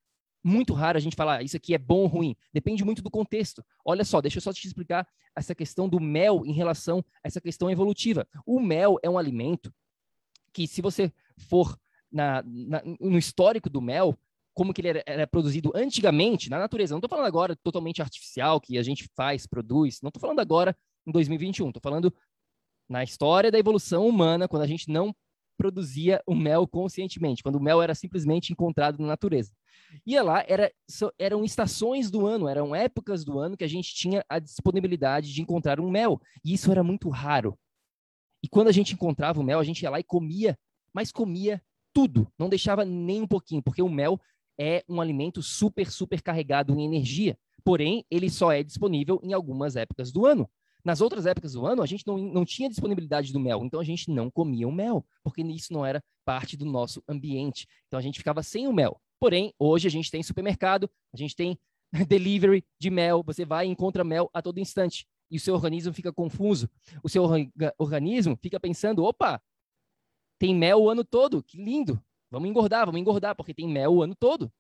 muito 0.43 0.75
raro 0.75 0.95
a 0.95 1.01
gente 1.01 1.15
falar 1.15 1.41
isso 1.41 1.57
aqui 1.57 1.73
é 1.73 1.77
bom 1.77 2.01
ou 2.01 2.07
ruim. 2.07 2.35
Depende 2.53 2.85
muito 2.85 3.01
do 3.01 3.09
contexto. 3.09 3.65
Olha 3.83 4.05
só, 4.05 4.21
deixa 4.21 4.37
eu 4.37 4.41
só 4.41 4.53
te 4.53 4.67
explicar 4.67 5.07
essa 5.35 5.55
questão 5.55 5.89
do 5.89 5.99
mel 5.99 6.43
em 6.45 6.53
relação 6.53 7.03
a 7.23 7.27
essa 7.27 7.41
questão 7.41 7.69
evolutiva. 7.69 8.27
O 8.45 8.59
mel 8.59 8.97
é 9.01 9.09
um 9.09 9.17
alimento 9.17 9.73
que, 10.53 10.67
se 10.67 10.81
você 10.81 11.11
for 11.49 11.75
na, 12.11 12.43
na, 12.45 12.81
no 12.99 13.17
histórico 13.17 13.69
do 13.71 13.81
mel, 13.81 14.17
como 14.53 14.71
que 14.71 14.81
ele 14.81 14.87
era, 14.89 15.03
era, 15.05 15.27
produzido 15.27 15.71
antigamente 15.75 16.49
na 16.49 16.59
natureza. 16.59 16.93
Não 16.93 16.99
estou 16.99 17.09
falando 17.09 17.25
agora 17.25 17.55
totalmente 17.55 18.01
artificial, 18.01 18.61
que 18.61 18.77
a 18.77 18.83
gente 18.83 19.09
faz, 19.15 19.47
produz. 19.47 19.99
Não 20.01 20.09
estou 20.09 20.21
falando 20.21 20.39
agora 20.39 20.77
em 21.07 21.11
2021. 21.11 21.69
Estou 21.69 21.81
falando 21.81 22.13
na 22.87 23.03
história 23.03 23.51
da 23.51 23.57
evolução 23.57 24.07
humana, 24.07 24.47
quando 24.47 24.61
a 24.61 24.67
gente 24.67 24.89
não 24.89 25.13
produzia 25.57 26.21
o 26.25 26.35
mel 26.35 26.67
conscientemente, 26.67 27.43
quando 27.43 27.55
o 27.55 27.61
mel 27.61 27.81
era 27.81 27.95
simplesmente 27.95 28.51
encontrado 28.51 28.99
na 28.99 29.07
natureza. 29.07 29.51
Ia 30.05 30.23
lá, 30.23 30.43
era, 30.47 30.71
eram 31.17 31.43
estações 31.43 32.11
do 32.11 32.25
ano, 32.25 32.47
eram 32.47 32.75
épocas 32.75 33.23
do 33.23 33.39
ano 33.39 33.57
que 33.57 33.63
a 33.63 33.69
gente 33.69 33.93
tinha 33.93 34.23
a 34.27 34.39
disponibilidade 34.39 35.33
de 35.33 35.41
encontrar 35.41 35.79
um 35.79 35.89
mel, 35.89 36.21
e 36.43 36.53
isso 36.53 36.71
era 36.71 36.83
muito 36.83 37.09
raro. 37.09 37.57
E 38.43 38.47
quando 38.47 38.67
a 38.67 38.71
gente 38.71 38.93
encontrava 38.93 39.39
o 39.39 39.43
mel, 39.43 39.59
a 39.59 39.63
gente 39.63 39.81
ia 39.81 39.89
lá 39.89 39.99
e 39.99 40.03
comia, 40.03 40.57
mas 40.93 41.11
comia 41.11 41.61
tudo, 41.93 42.27
não 42.37 42.49
deixava 42.49 42.83
nem 42.83 43.21
um 43.21 43.27
pouquinho, 43.27 43.63
porque 43.63 43.81
o 43.81 43.89
mel 43.89 44.19
é 44.59 44.83
um 44.87 45.01
alimento 45.01 45.41
super, 45.41 45.89
super 45.89 46.21
carregado 46.21 46.77
em 46.77 46.85
energia. 46.85 47.37
Porém, 47.63 48.05
ele 48.11 48.29
só 48.29 48.51
é 48.51 48.61
disponível 48.61 49.19
em 49.23 49.33
algumas 49.33 49.75
épocas 49.75 50.11
do 50.11 50.25
ano. 50.25 50.49
Nas 50.85 51.01
outras 51.01 51.25
épocas 51.25 51.53
do 51.53 51.65
ano, 51.65 51.81
a 51.81 51.85
gente 51.87 52.05
não, 52.05 52.15
não 52.15 52.45
tinha 52.45 52.69
disponibilidade 52.69 53.33
do 53.33 53.39
mel, 53.39 53.65
então 53.65 53.79
a 53.79 53.83
gente 53.83 54.11
não 54.11 54.29
comia 54.29 54.67
o 54.67 54.71
mel, 54.71 55.03
porque 55.23 55.41
isso 55.41 55.73
não 55.73 55.83
era 55.83 56.03
parte 56.23 56.55
do 56.55 56.63
nosso 56.63 57.03
ambiente. 57.09 57.67
Então 57.87 57.97
a 57.97 58.01
gente 58.03 58.19
ficava 58.19 58.43
sem 58.43 58.67
o 58.67 58.73
mel. 58.73 59.01
Porém, 59.19 59.51
hoje 59.57 59.87
a 59.87 59.91
gente 59.91 60.11
tem 60.11 60.21
supermercado, 60.21 60.87
a 61.11 61.17
gente 61.17 61.35
tem 61.35 61.57
delivery 62.07 62.63
de 62.79 62.91
mel, 62.91 63.23
você 63.23 63.43
vai 63.43 63.65
e 63.65 63.69
encontra 63.71 64.03
mel 64.03 64.29
a 64.31 64.43
todo 64.43 64.59
instante. 64.59 65.07
E 65.31 65.37
o 65.37 65.39
seu 65.39 65.55
organismo 65.55 65.91
fica 65.91 66.13
confuso. 66.13 66.69
O 67.01 67.09
seu 67.09 67.23
organismo 67.79 68.37
fica 68.39 68.59
pensando: 68.59 69.03
opa, 69.03 69.41
tem 70.37 70.53
mel 70.53 70.83
o 70.83 70.89
ano 70.89 71.03
todo, 71.03 71.41
que 71.41 71.57
lindo. 71.57 71.99
Vamos 72.29 72.47
engordar, 72.47 72.85
vamos 72.85 73.01
engordar, 73.01 73.35
porque 73.35 73.55
tem 73.55 73.67
mel 73.67 73.91
o 73.95 74.03
ano 74.03 74.13
todo 74.13 74.53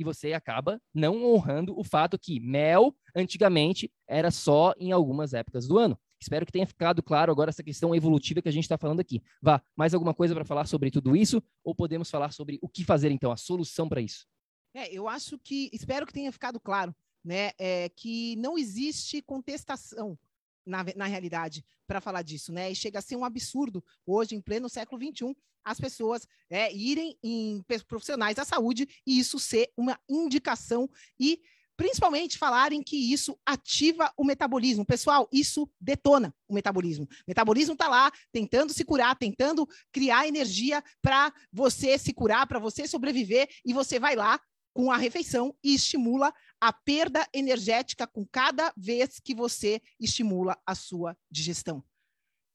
e 0.00 0.04
você 0.04 0.32
acaba 0.32 0.80
não 0.94 1.22
honrando 1.22 1.78
o 1.78 1.84
fato 1.84 2.18
que 2.18 2.40
mel, 2.40 2.96
antigamente, 3.14 3.92
era 4.08 4.30
só 4.30 4.72
em 4.78 4.92
algumas 4.92 5.34
épocas 5.34 5.68
do 5.68 5.78
ano. 5.78 5.98
Espero 6.18 6.46
que 6.46 6.52
tenha 6.52 6.66
ficado 6.66 7.02
claro 7.02 7.30
agora 7.30 7.50
essa 7.50 7.62
questão 7.62 7.94
evolutiva 7.94 8.40
que 8.40 8.48
a 8.48 8.52
gente 8.52 8.64
está 8.64 8.78
falando 8.78 9.00
aqui. 9.00 9.22
Vá, 9.42 9.62
mais 9.76 9.92
alguma 9.92 10.14
coisa 10.14 10.34
para 10.34 10.44
falar 10.44 10.66
sobre 10.66 10.90
tudo 10.90 11.14
isso? 11.14 11.42
Ou 11.62 11.74
podemos 11.74 12.10
falar 12.10 12.32
sobre 12.32 12.58
o 12.62 12.68
que 12.68 12.82
fazer, 12.82 13.10
então, 13.10 13.30
a 13.30 13.36
solução 13.36 13.88
para 13.88 14.00
isso? 14.00 14.26
É, 14.74 14.90
eu 14.92 15.06
acho 15.06 15.38
que, 15.38 15.68
espero 15.72 16.06
que 16.06 16.12
tenha 16.12 16.32
ficado 16.32 16.58
claro, 16.58 16.94
né, 17.22 17.50
é, 17.58 17.90
que 17.90 18.36
não 18.36 18.56
existe 18.56 19.20
contestação 19.20 20.18
na, 20.70 20.84
na 20.96 21.06
realidade, 21.06 21.64
para 21.86 22.00
falar 22.00 22.22
disso, 22.22 22.52
né? 22.52 22.70
E 22.70 22.74
chega 22.74 23.00
a 23.00 23.02
ser 23.02 23.16
um 23.16 23.24
absurdo 23.24 23.84
hoje, 24.06 24.34
em 24.34 24.40
pleno 24.40 24.68
século 24.68 25.00
XXI, 25.02 25.36
as 25.64 25.78
pessoas 25.78 26.26
é, 26.48 26.72
irem 26.72 27.18
em 27.22 27.62
profissionais 27.86 28.36
da 28.36 28.44
saúde 28.44 28.88
e 29.06 29.18
isso 29.18 29.38
ser 29.38 29.70
uma 29.76 29.98
indicação 30.08 30.88
e 31.18 31.40
principalmente 31.76 32.36
falarem 32.36 32.82
que 32.82 33.10
isso 33.10 33.38
ativa 33.44 34.12
o 34.14 34.22
metabolismo. 34.22 34.84
Pessoal, 34.84 35.26
isso 35.32 35.66
detona 35.80 36.34
o 36.46 36.52
metabolismo. 36.52 37.06
O 37.06 37.24
metabolismo 37.26 37.72
está 37.72 37.88
lá 37.88 38.12
tentando 38.30 38.70
se 38.72 38.84
curar, 38.84 39.16
tentando 39.16 39.66
criar 39.90 40.28
energia 40.28 40.84
para 41.00 41.32
você 41.50 41.96
se 41.96 42.12
curar, 42.12 42.46
para 42.46 42.58
você 42.58 42.86
sobreviver, 42.86 43.48
e 43.64 43.72
você 43.72 43.98
vai 43.98 44.14
lá 44.14 44.38
com 44.74 44.90
a 44.90 44.96
refeição 44.96 45.54
e 45.64 45.74
estimula 45.74 46.32
a 46.60 46.72
perda 46.72 47.26
energética 47.32 48.06
com 48.06 48.26
cada 48.26 48.72
vez 48.76 49.18
que 49.18 49.34
você 49.34 49.80
estimula 49.98 50.60
a 50.66 50.74
sua 50.74 51.16
digestão. 51.30 51.82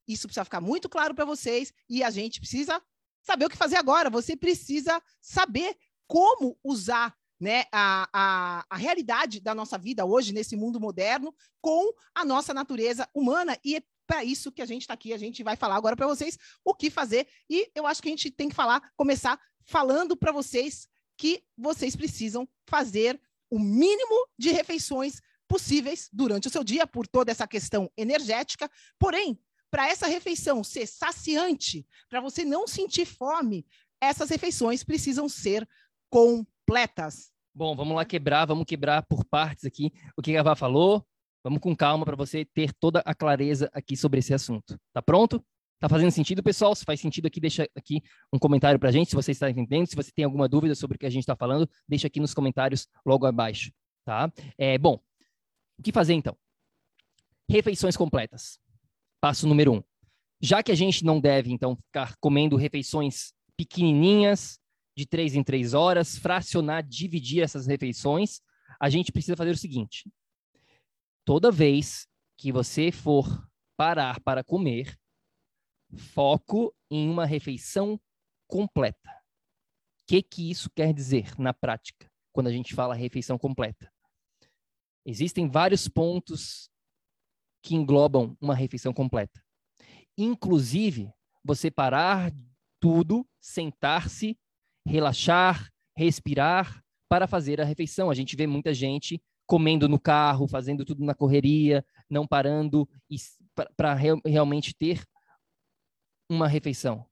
Isso 0.08 0.28
precisa 0.28 0.46
ficar 0.46 0.62
muito 0.62 0.88
claro 0.88 1.16
para 1.16 1.26
vocês 1.26 1.74
e 1.90 2.04
a 2.04 2.10
gente 2.10 2.40
precisa 2.40 2.82
saber 3.22 3.46
o 3.46 3.50
que 3.50 3.58
fazer 3.58 3.78
agora. 3.78 4.10
Você 4.10 4.38
precisa 4.38 5.02
saber 5.20 5.76
como 6.08 6.58
usar 6.64 7.16
né, 7.40 7.66
a, 7.72 8.08
a, 8.14 8.66
a 8.70 8.78
realidade 8.78 9.40
da 9.40 9.56
nossa 9.56 9.78
vida 9.78 10.06
hoje, 10.06 10.32
nesse 10.32 10.56
mundo 10.56 10.80
moderno, 10.80 11.34
com 11.60 11.92
a 12.14 12.24
nossa 12.24 12.54
natureza 12.54 13.10
humana. 13.14 13.58
E 13.64 13.78
é 13.78 13.84
para 14.08 14.24
isso 14.24 14.52
que 14.52 14.62
a 14.62 14.66
gente 14.66 14.82
está 14.82 14.94
aqui. 14.94 15.14
A 15.14 15.18
gente 15.18 15.44
vai 15.44 15.56
falar 15.56 15.76
agora 15.76 15.96
para 15.96 16.08
vocês 16.08 16.38
o 16.64 16.74
que 16.74 16.90
fazer. 16.90 17.28
E 17.50 17.70
eu 17.74 17.88
acho 17.88 18.02
que 18.02 18.08
a 18.08 18.12
gente 18.12 18.30
tem 18.30 18.50
que 18.50 18.56
falar, 18.56 18.82
começar 18.96 19.40
falando 19.66 20.16
para 20.16 20.32
vocês 20.32 20.88
que 21.18 21.44
vocês 21.58 21.96
precisam 21.96 22.48
fazer 22.68 23.20
o 23.50 23.60
mínimo 23.60 24.28
de 24.38 24.52
refeições 24.52 25.22
possíveis 25.48 26.10
durante 26.12 26.48
o 26.48 26.52
seu 26.52 26.64
dia, 26.64 26.88
por 26.88 27.08
toda 27.08 27.32
essa 27.32 27.48
questão 27.48 27.90
energética. 27.98 28.70
Porém, 29.00 29.40
para 29.70 29.88
essa 29.88 30.08
refeição 30.08 30.64
ser 30.64 30.88
saciante, 30.88 31.86
para 32.10 32.22
você 32.22 32.46
não 32.46 32.68
sentir 32.68 33.06
fome, 33.06 33.66
essas 34.02 34.30
refeições 34.30 34.84
precisam 34.84 35.28
ser 35.28 35.68
completas. 36.10 37.32
Bom, 37.54 37.76
vamos 37.76 37.96
lá 37.96 38.06
quebrar, 38.06 38.46
vamos 38.46 38.66
quebrar 38.66 39.04
por 39.04 39.24
partes 39.26 39.66
aqui 39.66 39.92
o 40.18 40.22
que 40.22 40.36
a 40.36 40.44
Vá 40.44 40.56
falou. 40.56 41.06
Vamos 41.44 41.60
com 41.60 41.76
calma 41.76 42.06
para 42.06 42.16
você 42.16 42.44
ter 42.44 42.74
toda 42.74 43.02
a 43.06 43.14
clareza 43.14 43.70
aqui 43.72 43.96
sobre 43.96 44.20
esse 44.20 44.34
assunto. 44.34 44.80
Tá 44.92 45.02
pronto? 45.02 45.44
Tá 45.80 45.90
fazendo 45.90 46.12
sentido, 46.12 46.42
pessoal? 46.42 46.74
Se 46.74 46.86
faz 46.86 47.00
sentido 47.00 47.28
aqui, 47.28 47.40
deixa 47.40 47.68
aqui 47.76 48.02
um 48.32 48.40
comentário 48.40 48.80
para 48.80 48.90
a 48.90 48.92
gente, 48.92 49.10
se 49.10 49.16
você 49.16 49.32
está 49.32 49.50
entendendo. 49.50 49.88
Se 49.88 49.96
você 49.96 50.12
tem 50.12 50.26
alguma 50.26 50.48
dúvida 50.48 50.74
sobre 50.74 50.96
o 50.96 51.00
que 51.00 51.06
a 51.06 51.10
gente 51.10 51.24
está 51.24 51.36
falando, 51.36 51.70
deixa 51.88 52.08
aqui 52.08 52.20
nos 52.20 52.34
comentários 52.34 52.88
logo 53.06 53.26
abaixo, 53.26 53.72
tá? 54.06 54.32
É, 54.58 54.78
bom, 54.78 55.00
o 55.78 55.84
que 55.84 55.92
fazer 55.92 56.14
então? 56.14 56.38
Refeições 57.50 57.98
completas. 57.98 58.60
Passo 59.22 59.48
número 59.48 59.74
um. 59.74 59.84
Já 60.42 60.64
que 60.64 60.72
a 60.72 60.76
gente 60.76 61.04
não 61.04 61.20
deve, 61.20 61.52
então, 61.52 61.76
ficar 61.76 62.16
comendo 62.18 62.56
refeições 62.56 63.34
pequenininhas, 63.58 64.60
de 64.98 65.06
três 65.06 65.36
em 65.36 65.44
três 65.44 65.74
horas, 65.74 66.18
fracionar, 66.18 66.84
dividir 66.84 67.44
essas 67.44 67.68
refeições, 67.68 68.42
a 68.80 68.90
gente 68.90 69.12
precisa 69.12 69.36
fazer 69.36 69.52
o 69.52 69.58
seguinte: 69.58 70.10
toda 71.26 71.52
vez 71.52 72.08
que 72.38 72.52
você 72.52 72.92
for 72.92 73.48
parar 73.78 74.22
para 74.22 74.44
comer, 74.44 74.98
foco 75.96 76.74
em 76.90 77.10
uma 77.10 77.26
refeição 77.26 78.00
completa. 78.48 79.10
O 79.10 80.08
que, 80.08 80.22
que 80.22 80.52
isso 80.52 80.70
quer 80.76 80.94
dizer 80.94 81.40
na 81.40 81.54
prática, 81.54 82.10
quando 82.32 82.48
a 82.48 82.52
gente 82.52 82.76
fala 82.76 82.94
refeição 82.94 83.38
completa? 83.38 83.92
Existem 85.06 85.50
vários 85.50 85.88
pontos 85.88 86.70
que 87.64 87.76
englobam 87.76 88.38
uma 88.40 88.56
refeição 88.56 88.94
completa. 88.94 89.44
Inclusive, 90.18 91.12
você 91.44 91.70
parar 91.70 92.32
tudo, 92.80 93.28
sentar-se, 93.42 94.38
relaxar, 94.86 95.72
respirar 95.98 96.84
para 97.10 97.28
fazer 97.28 97.60
a 97.60 97.66
refeição. 97.66 98.10
A 98.10 98.16
gente 98.16 98.36
vê 98.36 98.46
muita 98.48 98.74
gente 98.74 99.22
comendo 99.48 99.88
no 99.88 100.00
carro, 100.00 100.48
fazendo 100.48 100.84
tudo 100.84 101.04
na 101.04 101.14
correria, 101.14 101.86
não 102.10 102.28
parando 102.28 102.88
para 103.76 103.94
realmente 104.26 104.74
ter 104.74 105.04
uma 106.30 106.48
refeição. 106.48 107.06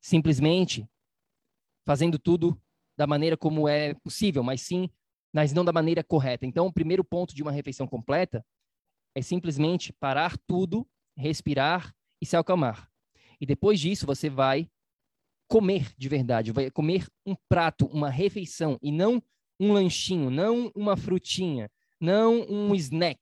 Simplesmente 0.00 0.88
fazendo 1.86 2.18
tudo 2.18 2.60
da 2.96 3.06
maneira 3.06 3.36
como 3.36 3.68
é 3.68 3.94
possível, 3.94 4.42
mas 4.42 4.60
sim, 4.60 4.88
mas 5.32 5.52
não 5.52 5.64
da 5.64 5.72
maneira 5.72 6.04
correta. 6.04 6.46
Então, 6.46 6.66
o 6.66 6.72
primeiro 6.72 7.04
ponto 7.04 7.34
de 7.34 7.42
uma 7.42 7.52
refeição 7.52 7.86
completa 7.86 8.44
é 9.14 9.22
simplesmente 9.22 9.92
parar 9.92 10.36
tudo, 10.46 10.88
respirar 11.16 11.94
e 12.20 12.26
se 12.26 12.36
acalmar. 12.36 12.90
E 13.40 13.46
depois 13.46 13.80
disso, 13.80 14.06
você 14.06 14.28
vai 14.28 14.70
comer 15.48 15.92
de 15.96 16.08
verdade, 16.08 16.52
vai 16.52 16.70
comer 16.70 17.08
um 17.26 17.34
prato, 17.48 17.86
uma 17.86 18.08
refeição 18.08 18.78
e 18.80 18.92
não 18.92 19.22
um 19.58 19.72
lanchinho, 19.72 20.30
não 20.30 20.70
uma 20.74 20.96
frutinha, 20.96 21.70
não 22.00 22.42
um 22.48 22.74
snack, 22.74 23.20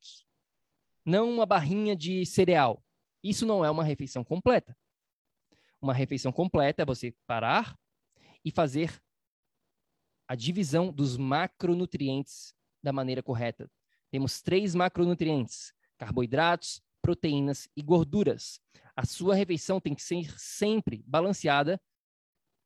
não 1.04 1.30
uma 1.30 1.46
barrinha 1.46 1.96
de 1.96 2.26
cereal. 2.26 2.84
Isso 3.22 3.44
não 3.46 3.64
é 3.64 3.70
uma 3.70 3.84
refeição 3.84 4.22
completa. 4.24 4.76
Uma 5.80 5.94
refeição 5.94 6.32
completa 6.32 6.82
é 6.82 6.86
você 6.86 7.14
parar 7.26 7.78
e 8.44 8.50
fazer 8.50 9.00
a 10.26 10.34
divisão 10.34 10.92
dos 10.92 11.16
macronutrientes 11.16 12.54
da 12.82 12.92
maneira 12.92 13.22
correta. 13.22 13.70
Temos 14.10 14.42
três 14.42 14.74
macronutrientes: 14.74 15.72
carboidratos, 15.96 16.82
proteínas 17.00 17.68
e 17.76 17.82
gorduras. 17.82 18.60
A 18.94 19.06
sua 19.06 19.34
refeição 19.34 19.80
tem 19.80 19.94
que 19.94 20.02
ser 20.02 20.34
sempre 20.38 21.02
balanceada 21.06 21.80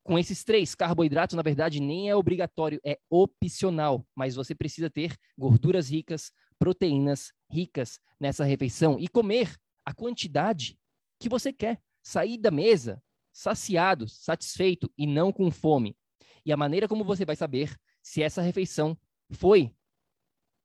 com 0.03 0.19
esses 0.19 0.43
três. 0.43 0.75
Carboidratos, 0.75 1.37
na 1.37 1.43
verdade, 1.43 1.81
nem 1.81 2.09
é 2.09 2.17
obrigatório, 2.17 2.81
é 2.85 2.99
opcional, 3.09 4.07
mas 4.15 4.35
você 4.35 4.55
precisa 4.55 4.91
ter 4.91 5.17
gorduras 5.39 5.91
ricas, 5.91 6.33
proteínas 6.59 7.33
ricas 7.51 8.01
nessa 8.19 8.45
refeição 8.45 8.99
e 8.99 9.09
comer 9.09 9.57
a 9.85 9.95
quantidade 9.95 10.79
que 11.19 11.29
você 11.29 11.53
quer. 11.53 11.83
Sair 12.05 12.37
da 12.37 12.51
mesa 12.51 13.01
saciado, 13.33 14.09
satisfeito 14.09 14.93
e 14.97 15.07
não 15.07 15.33
com 15.33 15.51
fome. 15.51 15.97
E 16.45 16.53
a 16.53 16.57
maneira 16.57 16.87
como 16.87 17.05
você 17.05 17.25
vai 17.25 17.35
saber 17.35 17.75
se 18.03 18.23
essa 18.23 18.43
refeição 18.43 18.99
foi 19.31 19.75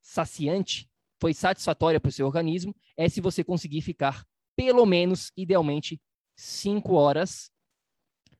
saciante, 0.01 0.89
foi 1.19 1.33
satisfatória 1.33 1.99
para 1.99 2.09
o 2.09 2.11
seu 2.11 2.25
organismo, 2.25 2.75
é 2.95 3.07
se 3.07 3.21
você 3.21 3.43
conseguir 3.43 3.81
ficar 3.81 4.25
pelo 4.55 4.85
menos, 4.85 5.31
idealmente, 5.37 6.01
cinco 6.35 6.93
horas 6.95 7.51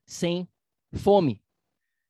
sem 0.04 0.48
fome. 0.92 1.42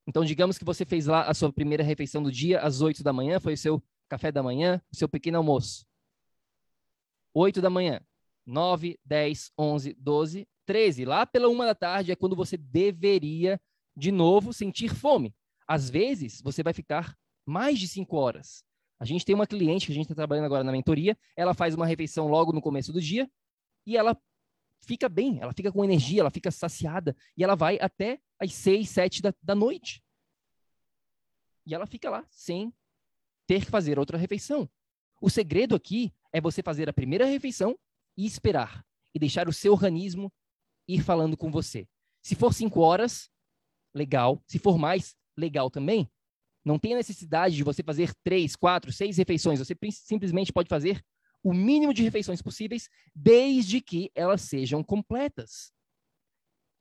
Então, 0.07 0.25
digamos 0.25 0.57
que 0.57 0.65
você 0.65 0.85
fez 0.85 1.07
lá 1.07 1.23
a 1.25 1.35
sua 1.35 1.53
primeira 1.53 1.85
refeição 1.85 2.23
do 2.23 2.33
dia 2.33 2.61
às 2.61 2.81
oito 2.81 3.03
da 3.03 3.13
manhã, 3.13 3.39
foi 3.39 3.53
o 3.53 3.59
seu 3.59 3.83
café 4.09 4.33
da 4.33 4.43
manhã, 4.43 4.81
o 4.91 4.97
seu 4.97 5.09
pequeno 5.09 5.37
almoço. 5.37 5.87
Oito 7.35 7.61
da 7.61 7.69
manhã. 7.69 8.01
9, 8.49 8.99
10, 9.05 9.53
11, 9.59 9.95
12, 9.95 10.49
13. 10.65 11.05
Lá 11.05 11.27
pela 11.27 11.49
uma 11.49 11.67
da 11.67 11.75
tarde 11.75 12.11
é 12.11 12.17
quando 12.17 12.35
você 12.35 12.57
deveria, 12.57 13.61
de 13.97 14.11
novo, 14.11 14.53
sentir 14.53 14.89
fome. 14.89 15.35
Às 15.67 15.91
vezes, 15.91 16.41
você 16.41 16.63
vai 16.63 16.73
ficar 16.73 17.15
mais 17.47 17.79
de 17.79 17.87
5 17.87 18.17
horas. 18.17 18.65
A 18.99 19.05
gente 19.05 19.25
tem 19.25 19.35
uma 19.35 19.47
cliente 19.47 19.87
que 19.87 19.93
a 19.93 19.95
gente 19.95 20.05
está 20.05 20.15
trabalhando 20.15 20.47
agora 20.47 20.65
na 20.65 20.73
mentoria, 20.73 21.17
ela 21.37 21.55
faz 21.55 21.75
uma 21.75 21.87
refeição 21.87 22.27
logo 22.27 22.53
no 22.53 22.61
começo 22.61 22.93
do 22.93 23.01
dia 23.01 23.31
e 23.87 23.97
ela 23.97 24.21
fica 24.81 25.09
bem, 25.09 25.39
ela 25.41 25.53
fica 25.53 25.71
com 25.71 25.85
energia, 25.85 26.21
ela 26.21 26.31
fica 26.31 26.51
saciada 26.51 27.17
e 27.37 27.45
ela 27.45 27.55
vai 27.55 27.79
até 27.81 28.19
às 28.41 28.53
6, 28.55 28.89
7 28.89 29.23
da, 29.23 29.35
da 29.43 29.55
noite. 29.55 30.03
E 31.67 31.75
ela 31.75 31.87
fica 31.87 32.09
lá 32.11 32.27
sem 32.31 32.73
ter 33.47 33.65
que 33.65 33.71
fazer 33.71 33.99
outra 33.99 34.17
refeição. 34.17 34.69
O 35.21 35.29
segredo 35.29 35.75
aqui 35.75 36.13
é 36.33 36.41
você 36.41 36.63
fazer 36.63 36.89
a 36.89 36.93
primeira 36.93 37.25
refeição 37.27 37.79
e 38.19 38.27
esperar. 38.27 38.85
E 39.15 39.19
deixar 39.19 39.49
o 39.49 39.53
seu 39.53 39.73
organismo 39.73 40.31
ir 40.87 41.03
falando 41.03 41.37
com 41.37 41.51
você. 41.51 41.89
Se 42.23 42.35
for 42.35 42.53
cinco 42.53 42.81
horas, 42.81 43.31
legal. 43.95 44.43
Se 44.47 44.59
for 44.59 44.77
mais, 44.77 45.17
legal 45.37 45.71
também. 45.71 46.11
Não 46.65 46.79
tem 46.79 46.95
necessidade 46.95 47.57
de 47.57 47.63
você 47.63 47.83
fazer 47.83 48.13
três, 48.23 48.57
quatro, 48.57 48.93
seis 48.93 49.17
refeições. 49.17 49.61
Você 49.61 49.75
simplesmente 49.93 50.53
pode 50.53 50.69
fazer 50.69 51.03
o 51.43 51.55
mínimo 51.55 51.95
de 51.95 52.03
refeições 52.03 52.43
possíveis, 52.43 52.89
desde 53.15 53.81
que 53.81 54.11
elas 54.15 54.43
sejam 54.43 54.83
completas. 54.83 55.73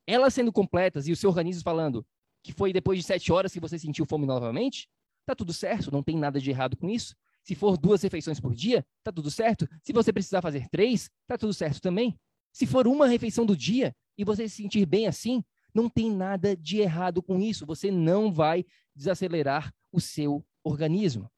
Elas 0.05 0.33
sendo 0.33 0.51
completas 0.51 1.07
e 1.07 1.11
o 1.11 1.15
seu 1.15 1.29
organismo 1.29 1.63
falando 1.63 2.05
que 2.43 2.51
foi 2.53 2.71
depois 2.71 2.97
de 2.97 3.05
sete 3.05 3.31
horas 3.31 3.51
que 3.51 3.59
você 3.59 3.77
sentiu 3.77 4.05
fome 4.05 4.25
novamente, 4.25 4.89
tá 5.25 5.35
tudo 5.35 5.53
certo, 5.53 5.91
não 5.91 6.01
tem 6.01 6.17
nada 6.17 6.39
de 6.39 6.49
errado 6.49 6.77
com 6.77 6.89
isso. 6.89 7.15
Se 7.47 7.55
for 7.55 7.77
duas 7.77 8.01
refeições 8.01 8.41
por 8.41 8.53
dia, 8.53 8.85
tá 9.01 9.09
tudo 9.09 9.31
certo. 9.31 9.65
Se 9.81 9.93
você 9.93 10.11
precisar 10.11 10.41
fazer 10.41 10.67
três, 10.67 11.09
tá 11.25 11.37
tudo 11.37 11.53
certo 11.53 11.79
também. 11.79 12.19
Se 12.51 12.67
for 12.67 12.85
uma 12.85 13.07
refeição 13.07 13.45
do 13.45 13.55
dia 13.55 13.95
e 14.17 14.25
você 14.25 14.49
se 14.49 14.57
sentir 14.57 14.85
bem 14.85 15.07
assim, 15.07 15.41
não 15.73 15.89
tem 15.89 16.11
nada 16.11 16.57
de 16.57 16.79
errado 16.79 17.23
com 17.23 17.39
isso. 17.39 17.65
Você 17.65 17.89
não 17.89 18.33
vai 18.33 18.65
desacelerar 18.93 19.73
o 19.93 20.01
seu 20.01 20.45
organismo. 20.61 21.31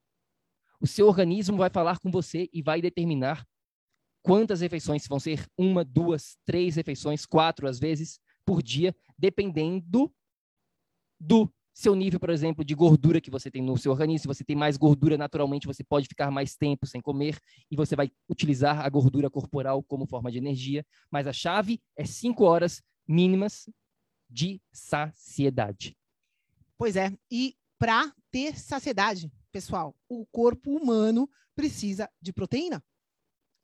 O 0.81 0.87
seu 0.87 1.05
organismo 1.05 1.57
vai 1.57 1.69
falar 1.69 1.99
com 1.99 2.09
você 2.09 2.49
e 2.51 2.63
vai 2.63 2.81
determinar 2.81 3.45
quantas 4.23 4.61
refeições 4.61 5.05
vão 5.07 5.19
ser 5.19 5.45
uma, 5.55 5.85
duas, 5.85 6.39
três 6.43 6.75
refeições, 6.75 7.23
quatro 7.23 7.67
às 7.67 7.77
vezes 7.77 8.19
por 8.43 8.63
dia, 8.63 8.95
dependendo 9.15 10.11
do 11.19 11.53
seu 11.79 11.95
nível, 11.95 12.19
por 12.19 12.29
exemplo, 12.29 12.65
de 12.65 12.75
gordura 12.75 13.21
que 13.21 13.31
você 13.31 13.49
tem 13.49 13.61
no 13.61 13.77
seu 13.77 13.93
organismo. 13.93 14.19
Se 14.19 14.27
você 14.27 14.43
tem 14.43 14.55
mais 14.55 14.75
gordura 14.75 15.17
naturalmente, 15.17 15.65
você 15.65 15.81
pode 15.81 16.09
ficar 16.09 16.29
mais 16.29 16.53
tempo 16.53 16.85
sem 16.85 16.99
comer 16.99 17.39
e 17.71 17.75
você 17.75 17.95
vai 17.95 18.11
utilizar 18.27 18.85
a 18.85 18.89
gordura 18.89 19.29
corporal 19.29 19.81
como 19.81 20.05
forma 20.05 20.29
de 20.29 20.37
energia. 20.37 20.85
Mas 21.09 21.25
a 21.25 21.31
chave 21.31 21.81
é 21.95 22.05
cinco 22.05 22.43
horas 22.43 22.83
mínimas 23.07 23.69
de 24.29 24.61
saciedade. 24.73 25.97
Pois 26.77 26.97
é, 26.97 27.17
e 27.31 27.55
para 27.77 28.13
ter 28.29 28.59
saciedade, 28.59 29.31
pessoal, 29.49 29.95
o 30.09 30.25
corpo 30.25 30.75
humano 30.75 31.29
precisa 31.55 32.09
de 32.21 32.33
proteína. 32.33 32.83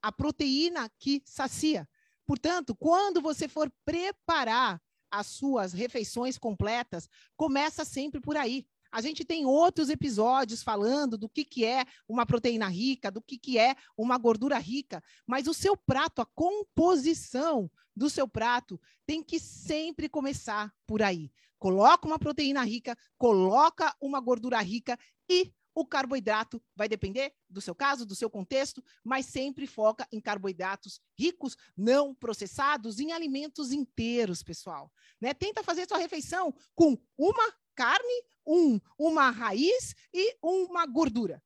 A 0.01 0.09
proteína 0.09 0.89
que 0.97 1.21
sacia. 1.25 1.85
Portanto, 2.25 2.73
quando 2.75 3.21
você 3.21 3.49
for 3.49 3.69
preparar 3.83 4.81
as 5.19 5.27
suas 5.27 5.73
refeições 5.73 6.37
completas, 6.37 7.09
começa 7.37 7.85
sempre 7.85 8.19
por 8.19 8.35
aí. 8.35 8.65
A 8.91 9.01
gente 9.01 9.25
tem 9.25 9.45
outros 9.45 9.89
episódios 9.89 10.63
falando 10.63 11.17
do 11.17 11.27
que, 11.27 11.43
que 11.43 11.65
é 11.65 11.83
uma 12.07 12.25
proteína 12.25 12.67
rica, 12.67 13.11
do 13.11 13.21
que, 13.21 13.37
que 13.37 13.57
é 13.57 13.75
uma 13.97 14.17
gordura 14.17 14.57
rica, 14.57 15.03
mas 15.27 15.47
o 15.47 15.53
seu 15.53 15.75
prato, 15.75 16.21
a 16.21 16.25
composição 16.25 17.69
do 17.95 18.09
seu 18.09 18.27
prato 18.27 18.79
tem 19.05 19.23
que 19.23 19.39
sempre 19.39 20.07
começar 20.07 20.73
por 20.85 21.01
aí. 21.01 21.31
Coloca 21.57 22.07
uma 22.07 22.19
proteína 22.19 22.63
rica, 22.63 22.97
coloca 23.17 23.93
uma 23.99 24.19
gordura 24.19 24.61
rica 24.61 24.97
e 25.29 25.51
o 25.75 25.85
carboidrato 25.85 26.63
vai 26.73 26.87
depender 26.87 27.33
do 27.49 27.59
seu 27.59 27.75
caso, 27.75 28.05
do 28.05 28.15
seu 28.15 28.29
contexto, 28.29 28.81
mas 29.03 29.25
sempre 29.25 29.67
foca 29.67 30.07
em 30.09 30.21
carboidratos 30.21 31.01
ricos, 31.19 31.57
não 31.75 32.15
processados, 32.15 32.97
em 32.97 33.11
alimentos 33.11 33.73
inteiros, 33.73 34.41
pessoal. 34.41 34.89
Né? 35.19 35.33
Tenta 35.33 35.61
fazer 35.61 35.85
sua 35.85 35.97
refeição 35.97 36.55
com 36.73 36.97
uma 37.17 37.53
carne, 37.75 38.23
um, 38.47 38.79
uma 38.97 39.29
raiz 39.29 39.93
e 40.13 40.37
uma 40.41 40.85
gordura. 40.85 41.43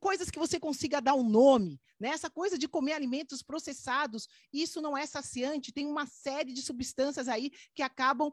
Coisas 0.00 0.28
que 0.28 0.38
você 0.38 0.58
consiga 0.58 1.00
dar 1.00 1.14
um 1.14 1.28
nome. 1.28 1.80
Né? 2.00 2.08
Essa 2.08 2.28
coisa 2.28 2.58
de 2.58 2.68
comer 2.68 2.92
alimentos 2.92 3.42
processados, 3.42 4.28
isso 4.52 4.80
não 4.80 4.96
é 4.96 5.06
saciante. 5.06 5.72
Tem 5.72 5.86
uma 5.86 6.06
série 6.06 6.52
de 6.52 6.62
substâncias 6.62 7.28
aí 7.28 7.50
que 7.74 7.82
acabam 7.82 8.32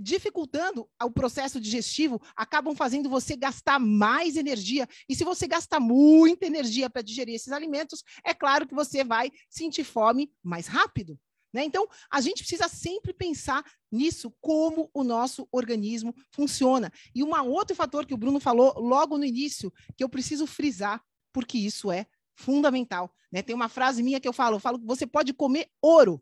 dificultando 0.00 0.88
o 1.02 1.10
processo 1.10 1.60
digestivo, 1.60 2.20
acabam 2.36 2.74
fazendo 2.74 3.08
você 3.08 3.36
gastar 3.36 3.78
mais 3.78 4.36
energia. 4.36 4.88
E 5.08 5.14
se 5.14 5.24
você 5.24 5.46
gasta 5.46 5.78
muita 5.78 6.46
energia 6.46 6.90
para 6.90 7.02
digerir 7.02 7.34
esses 7.34 7.52
alimentos, 7.52 8.02
é 8.24 8.34
claro 8.34 8.66
que 8.66 8.74
você 8.74 9.04
vai 9.04 9.30
sentir 9.48 9.84
fome 9.84 10.32
mais 10.42 10.66
rápido. 10.66 11.18
Né? 11.52 11.64
Então, 11.64 11.86
a 12.10 12.20
gente 12.20 12.38
precisa 12.38 12.68
sempre 12.68 13.14
pensar 13.14 13.64
nisso, 13.90 14.34
como 14.40 14.90
o 14.92 15.04
nosso 15.04 15.46
organismo 15.52 16.12
funciona. 16.32 16.90
E 17.14 17.22
um 17.22 17.32
outro 17.48 17.76
fator 17.76 18.04
que 18.04 18.12
o 18.12 18.16
Bruno 18.16 18.40
falou 18.40 18.74
logo 18.76 19.16
no 19.16 19.24
início, 19.24 19.72
que 19.96 20.02
eu 20.02 20.08
preciso 20.08 20.48
frisar, 20.48 21.00
porque 21.32 21.56
isso 21.56 21.92
é 21.92 22.06
fundamental. 22.34 23.14
Né? 23.30 23.40
Tem 23.40 23.54
uma 23.54 23.68
frase 23.68 24.02
minha 24.02 24.18
que 24.18 24.26
eu 24.26 24.32
falo, 24.32 24.56
eu 24.56 24.60
falo 24.60 24.80
que 24.80 24.86
você 24.86 25.06
pode 25.06 25.32
comer 25.32 25.70
ouro, 25.80 26.20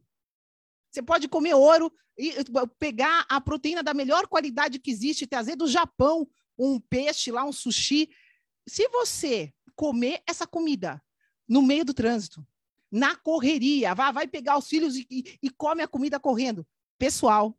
você 0.92 1.02
pode 1.02 1.26
comer 1.26 1.54
ouro 1.54 1.90
e 2.18 2.34
pegar 2.78 3.24
a 3.28 3.40
proteína 3.40 3.82
da 3.82 3.94
melhor 3.94 4.26
qualidade 4.26 4.78
que 4.78 4.90
existe, 4.90 5.26
trazer 5.26 5.56
do 5.56 5.66
Japão 5.66 6.28
um 6.58 6.78
peixe 6.78 7.32
lá, 7.32 7.44
um 7.44 7.52
sushi. 7.52 8.10
Se 8.68 8.86
você 8.88 9.52
comer 9.74 10.22
essa 10.26 10.46
comida 10.46 11.02
no 11.48 11.62
meio 11.62 11.84
do 11.84 11.94
trânsito, 11.94 12.46
na 12.90 13.16
correria, 13.16 13.94
vai, 13.94 14.12
vai 14.12 14.28
pegar 14.28 14.58
os 14.58 14.68
filhos 14.68 14.96
e, 14.96 15.38
e, 15.42 15.48
come 15.48 15.82
a 15.82 15.88
comida 15.88 16.20
correndo, 16.20 16.66
pessoal, 16.98 17.58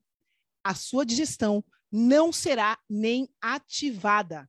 a 0.63 0.75
sua 0.75 1.03
digestão 1.03 1.65
não 1.91 2.31
será 2.31 2.77
nem 2.87 3.27
ativada. 3.41 4.47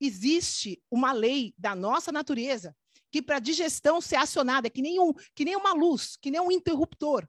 Existe 0.00 0.82
uma 0.90 1.12
lei 1.12 1.54
da 1.56 1.76
nossa 1.76 2.10
natureza 2.10 2.76
que 3.12 3.22
para 3.22 3.38
digestão 3.38 4.00
ser 4.00 4.16
acionada 4.16 4.66
é 4.66 4.70
que 4.70 4.82
nem, 4.82 4.98
um, 4.98 5.12
que 5.36 5.44
nem 5.44 5.54
uma 5.54 5.72
luz, 5.72 6.16
que 6.20 6.30
nem 6.30 6.40
um 6.40 6.50
interruptor. 6.50 7.28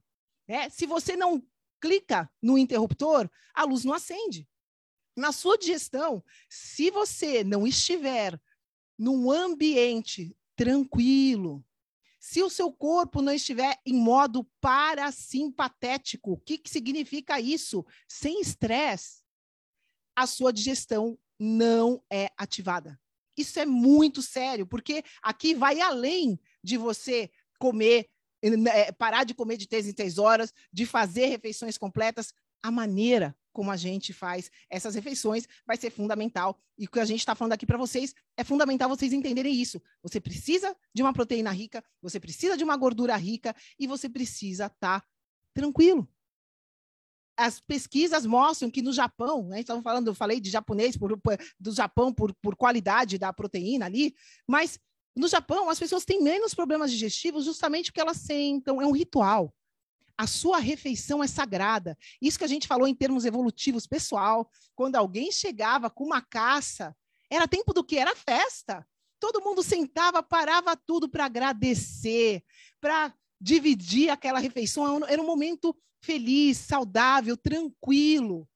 É, 0.54 0.70
se 0.70 0.86
você 0.86 1.16
não 1.16 1.44
clica 1.82 2.32
no 2.40 2.60
interruptor, 2.60 3.28
a 3.56 3.64
luz 3.64 3.84
não 3.84 3.92
acende. 3.92 4.48
Na 5.18 5.32
sua 5.32 5.58
digestão, 5.58 6.24
se 6.48 6.92
você 6.92 7.44
não 7.44 7.66
estiver 7.66 8.40
num 8.96 9.32
ambiente 9.32 10.38
tranquilo, 10.56 11.66
se 12.20 12.44
o 12.44 12.52
seu 12.52 12.72
corpo 12.72 13.20
não 13.20 13.34
estiver 13.34 13.82
em 13.84 13.96
modo 13.96 14.44
parasimpatético, 14.62 16.34
o 16.34 16.38
que, 16.38 16.60
que 16.60 16.70
significa 16.70 17.42
isso? 17.42 17.84
Sem 18.08 18.40
estresse, 18.40 19.24
a 20.16 20.28
sua 20.28 20.54
digestão 20.54 21.18
não 21.40 22.00
é 22.12 22.30
ativada. 22.38 23.02
Isso 23.36 23.60
é 23.60 23.66
muito 23.66 24.22
sério, 24.22 24.68
porque 24.68 25.04
aqui 25.24 25.56
vai 25.56 25.82
além 25.82 26.40
de 26.64 26.78
você 26.78 27.32
comer 27.58 28.13
parar 28.98 29.24
de 29.24 29.34
comer 29.34 29.58
de 29.58 29.68
três 29.68 29.88
em 29.88 29.94
três 29.94 30.18
horas, 30.18 30.54
de 30.72 30.86
fazer 30.86 31.28
refeições 31.28 31.78
completas, 31.78 32.34
a 32.62 32.72
maneira 32.72 33.36
como 33.52 33.70
a 33.70 33.78
gente 33.78 34.12
faz 34.12 34.50
essas 34.70 34.96
refeições 34.96 35.48
vai 35.66 35.78
ser 35.78 35.92
fundamental. 35.92 36.60
E 36.78 36.86
o 36.86 36.90
que 36.90 37.00
a 37.00 37.06
gente 37.06 37.20
está 37.20 37.36
falando 37.36 37.54
aqui 37.54 37.66
para 37.66 37.78
vocês 37.78 38.16
é 38.36 38.44
fundamental 38.44 38.90
vocês 38.90 39.14
entenderem 39.14 39.54
isso. 39.54 39.82
Você 40.02 40.20
precisa 40.20 40.76
de 40.94 41.04
uma 41.04 41.14
proteína 41.14 41.52
rica, 41.52 41.84
você 42.02 42.20
precisa 42.20 42.58
de 42.58 42.64
uma 42.64 42.76
gordura 42.76 43.16
rica 43.16 43.56
e 43.78 43.86
você 43.86 44.10
precisa 44.10 44.66
estar 44.66 45.02
tá 45.02 45.08
tranquilo. 45.54 46.10
As 47.38 47.60
pesquisas 47.60 48.26
mostram 48.26 48.70
que 48.70 48.82
no 48.82 48.94
Japão, 48.94 49.48
né, 49.48 49.60
estamos 49.60 49.84
falando, 49.84 50.08
eu 50.08 50.16
falei 50.16 50.40
de 50.40 50.50
japonês 50.50 50.96
por, 50.98 51.20
por, 51.20 51.38
do 51.60 51.72
Japão 51.72 52.14
por, 52.14 52.34
por 52.36 52.56
qualidade 52.56 53.18
da 53.18 53.34
proteína 53.34 53.86
ali, 53.86 54.16
mas 54.48 54.80
no 55.16 55.28
Japão, 55.28 55.70
as 55.70 55.80
pessoas 55.80 56.06
têm 56.06 56.22
menos 56.22 56.54
problemas 56.54 56.92
digestivos 56.92 57.46
justamente 57.46 57.92
porque 57.92 58.02
elas 58.02 58.18
sentam, 58.18 58.82
é 58.82 58.86
um 58.86 58.92
ritual. 58.92 59.54
A 60.18 60.28
sua 60.28 60.60
refeição 60.60 61.24
é 61.24 61.28
sagrada. 61.28 61.98
Isso 62.22 62.38
que 62.38 62.44
a 62.44 62.48
gente 62.48 62.68
falou 62.68 62.88
em 62.88 62.96
termos 62.96 63.26
evolutivos, 63.26 63.88
pessoal, 63.88 64.50
quando 64.76 64.96
alguém 64.96 65.32
chegava 65.32 65.90
com 65.90 66.04
uma 66.04 66.22
caça, 66.22 66.96
era 67.30 67.48
tempo 67.48 67.74
do 67.74 67.84
que? 67.84 67.98
Era 67.98 68.16
festa. 68.16 68.88
Todo 69.20 69.42
mundo 69.42 69.64
sentava, 69.64 70.22
parava 70.22 70.76
tudo 70.76 71.10
para 71.10 71.26
agradecer, 71.26 72.44
para 72.80 73.14
dividir 73.40 74.10
aquela 74.10 74.40
refeição. 74.40 75.04
Era 75.08 75.22
um 75.22 75.26
momento 75.26 75.76
feliz, 76.02 76.58
saudável, 76.58 77.38
tranquilo 77.38 78.48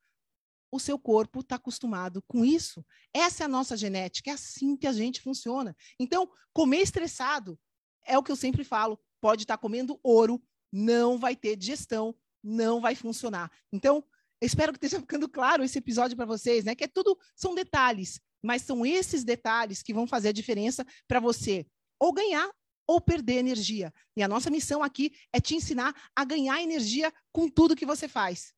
o 0.70 0.78
seu 0.78 0.98
corpo 0.98 1.40
está 1.40 1.56
acostumado 1.56 2.22
com 2.26 2.44
isso. 2.44 2.84
Essa 3.12 3.44
é 3.44 3.46
a 3.46 3.48
nossa 3.48 3.76
genética, 3.76 4.30
é 4.30 4.34
assim 4.34 4.76
que 4.76 4.86
a 4.86 4.92
gente 4.92 5.20
funciona. 5.20 5.76
Então, 5.98 6.30
comer 6.52 6.80
estressado 6.80 7.58
é 8.04 8.16
o 8.16 8.22
que 8.22 8.30
eu 8.30 8.36
sempre 8.36 8.64
falo, 8.64 8.98
pode 9.20 9.44
estar 9.44 9.56
tá 9.56 9.60
comendo 9.60 9.98
ouro, 10.02 10.42
não 10.72 11.18
vai 11.18 11.34
ter 11.34 11.56
digestão, 11.56 12.14
não 12.42 12.80
vai 12.80 12.94
funcionar. 12.94 13.50
Então, 13.72 14.04
espero 14.40 14.72
que 14.72 14.84
esteja 14.84 15.00
ficando 15.02 15.28
claro 15.28 15.62
esse 15.62 15.78
episódio 15.78 16.16
para 16.16 16.26
vocês, 16.26 16.64
né? 16.64 16.74
Que 16.74 16.84
é 16.84 16.88
tudo 16.88 17.18
são 17.34 17.54
detalhes, 17.54 18.20
mas 18.42 18.62
são 18.62 18.84
esses 18.84 19.24
detalhes 19.24 19.82
que 19.82 19.94
vão 19.94 20.06
fazer 20.06 20.28
a 20.28 20.32
diferença 20.32 20.86
para 21.06 21.20
você 21.20 21.66
ou 22.00 22.12
ganhar 22.12 22.48
ou 22.86 23.00
perder 23.00 23.34
energia. 23.34 23.92
E 24.16 24.22
a 24.22 24.28
nossa 24.28 24.48
missão 24.48 24.82
aqui 24.82 25.12
é 25.32 25.40
te 25.40 25.54
ensinar 25.54 25.94
a 26.16 26.24
ganhar 26.24 26.62
energia 26.62 27.12
com 27.32 27.48
tudo 27.48 27.76
que 27.76 27.84
você 27.84 28.08
faz. 28.08 28.54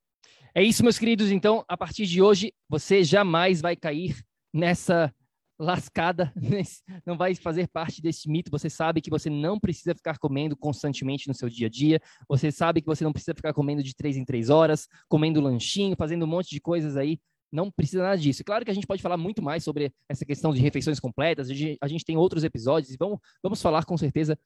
É 0.54 0.62
isso, 0.62 0.82
meus 0.82 0.98
queridos. 0.98 1.30
Então, 1.30 1.64
a 1.68 1.76
partir 1.76 2.06
de 2.06 2.20
hoje, 2.20 2.52
você 2.68 3.04
jamais 3.04 3.60
vai 3.60 3.76
cair 3.76 4.20
nessa 4.52 5.14
lascada, 5.60 6.32
não 7.06 7.16
vai 7.16 7.34
fazer 7.34 7.68
parte 7.68 8.00
desse 8.00 8.28
mito. 8.28 8.50
Você 8.50 8.68
sabe 8.68 9.00
que 9.00 9.10
você 9.10 9.28
não 9.30 9.60
precisa 9.60 9.94
ficar 9.94 10.18
comendo 10.18 10.56
constantemente 10.56 11.28
no 11.28 11.34
seu 11.34 11.48
dia 11.48 11.66
a 11.66 11.70
dia. 11.70 12.00
Você 12.28 12.50
sabe 12.50 12.80
que 12.80 12.86
você 12.86 13.04
não 13.04 13.12
precisa 13.12 13.34
ficar 13.34 13.52
comendo 13.52 13.82
de 13.82 13.94
três 13.94 14.16
em 14.16 14.24
três 14.24 14.50
horas, 14.50 14.88
comendo 15.08 15.40
lanchinho, 15.40 15.94
fazendo 15.96 16.24
um 16.24 16.28
monte 16.28 16.50
de 16.50 16.60
coisas 16.60 16.96
aí. 16.96 17.20
Não 17.52 17.70
precisa 17.70 18.02
nada 18.02 18.18
disso. 18.18 18.42
Claro 18.44 18.64
que 18.64 18.70
a 18.70 18.74
gente 18.74 18.86
pode 18.86 19.02
falar 19.02 19.16
muito 19.16 19.42
mais 19.42 19.62
sobre 19.62 19.92
essa 20.08 20.24
questão 20.24 20.52
de 20.52 20.60
refeições 20.60 20.98
completas. 20.98 21.50
A 21.50 21.54
gente, 21.54 21.78
a 21.80 21.88
gente 21.88 22.04
tem 22.04 22.16
outros 22.16 22.42
episódios 22.42 22.92
e 22.92 22.96
vamos, 22.96 23.18
vamos 23.42 23.60
falar 23.60 23.84
com 23.84 23.96
certeza. 23.96 24.38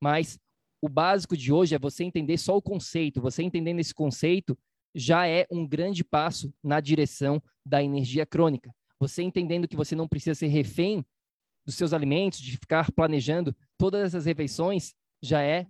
Mas 0.00 0.38
o 0.82 0.88
básico 0.88 1.36
de 1.36 1.52
hoje 1.52 1.74
é 1.74 1.78
você 1.78 2.04
entender 2.04 2.36
só 2.36 2.56
o 2.56 2.62
conceito. 2.62 3.20
Você 3.20 3.42
entendendo 3.42 3.80
esse 3.80 3.94
conceito, 3.94 4.56
já 4.94 5.26
é 5.26 5.46
um 5.50 5.66
grande 5.66 6.02
passo 6.02 6.52
na 6.62 6.80
direção 6.80 7.42
da 7.64 7.82
energia 7.82 8.26
crônica. 8.26 8.74
Você 8.98 9.22
entendendo 9.22 9.68
que 9.68 9.76
você 9.76 9.94
não 9.94 10.08
precisa 10.08 10.34
ser 10.34 10.48
refém 10.48 11.04
dos 11.64 11.74
seus 11.74 11.92
alimentos, 11.92 12.40
de 12.40 12.52
ficar 12.52 12.90
planejando 12.92 13.54
todas 13.76 14.02
essas 14.02 14.24
refeições, 14.24 14.94
já 15.22 15.42
é 15.42 15.66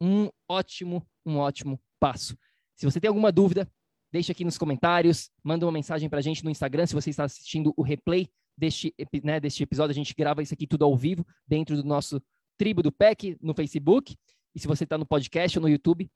um 0.00 0.28
ótimo, 0.48 1.06
um 1.24 1.38
ótimo 1.38 1.80
passo. 1.98 2.36
Se 2.74 2.84
você 2.84 3.00
tem 3.00 3.08
alguma 3.08 3.32
dúvida, 3.32 3.70
deixa 4.12 4.32
aqui 4.32 4.44
nos 4.44 4.58
comentários, 4.58 5.30
manda 5.42 5.64
uma 5.64 5.72
mensagem 5.72 6.08
para 6.08 6.18
a 6.18 6.22
gente 6.22 6.44
no 6.44 6.50
Instagram, 6.50 6.86
se 6.86 6.94
você 6.94 7.10
está 7.10 7.24
assistindo 7.24 7.72
o 7.76 7.82
replay 7.82 8.28
deste, 8.56 8.94
né, 9.22 9.38
deste 9.38 9.62
episódio, 9.62 9.92
a 9.92 9.94
gente 9.94 10.14
grava 10.14 10.42
isso 10.42 10.52
aqui 10.52 10.66
tudo 10.66 10.84
ao 10.84 10.96
vivo, 10.96 11.26
dentro 11.46 11.76
do 11.76 11.84
nosso 11.84 12.20
Tribo 12.58 12.82
do 12.82 12.90
PEC 12.90 13.36
no 13.40 13.54
Facebook, 13.54 14.16
e 14.54 14.58
se 14.58 14.66
você 14.66 14.84
está 14.84 14.96
no 14.96 15.06
podcast 15.06 15.58
ou 15.58 15.62
no 15.62 15.68
YouTube, 15.68 16.10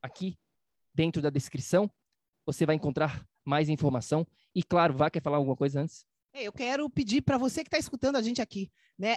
aqui 0.00 0.38
dentro 0.96 1.20
da 1.20 1.28
descrição 1.28 1.90
você 2.46 2.64
vai 2.64 2.74
encontrar 2.74 3.26
mais 3.44 3.68
informação. 3.68 4.26
E 4.54 4.62
claro, 4.62 4.94
Vá 4.94 5.10
quer 5.10 5.22
falar 5.22 5.36
alguma 5.36 5.56
coisa 5.56 5.80
antes? 5.80 6.06
É, 6.32 6.44
eu 6.44 6.52
quero 6.52 6.88
pedir 6.88 7.22
para 7.22 7.36
você 7.36 7.62
que 7.62 7.68
está 7.68 7.78
escutando 7.78 8.16
a 8.16 8.22
gente 8.22 8.40
aqui, 8.40 8.70
né? 8.98 9.16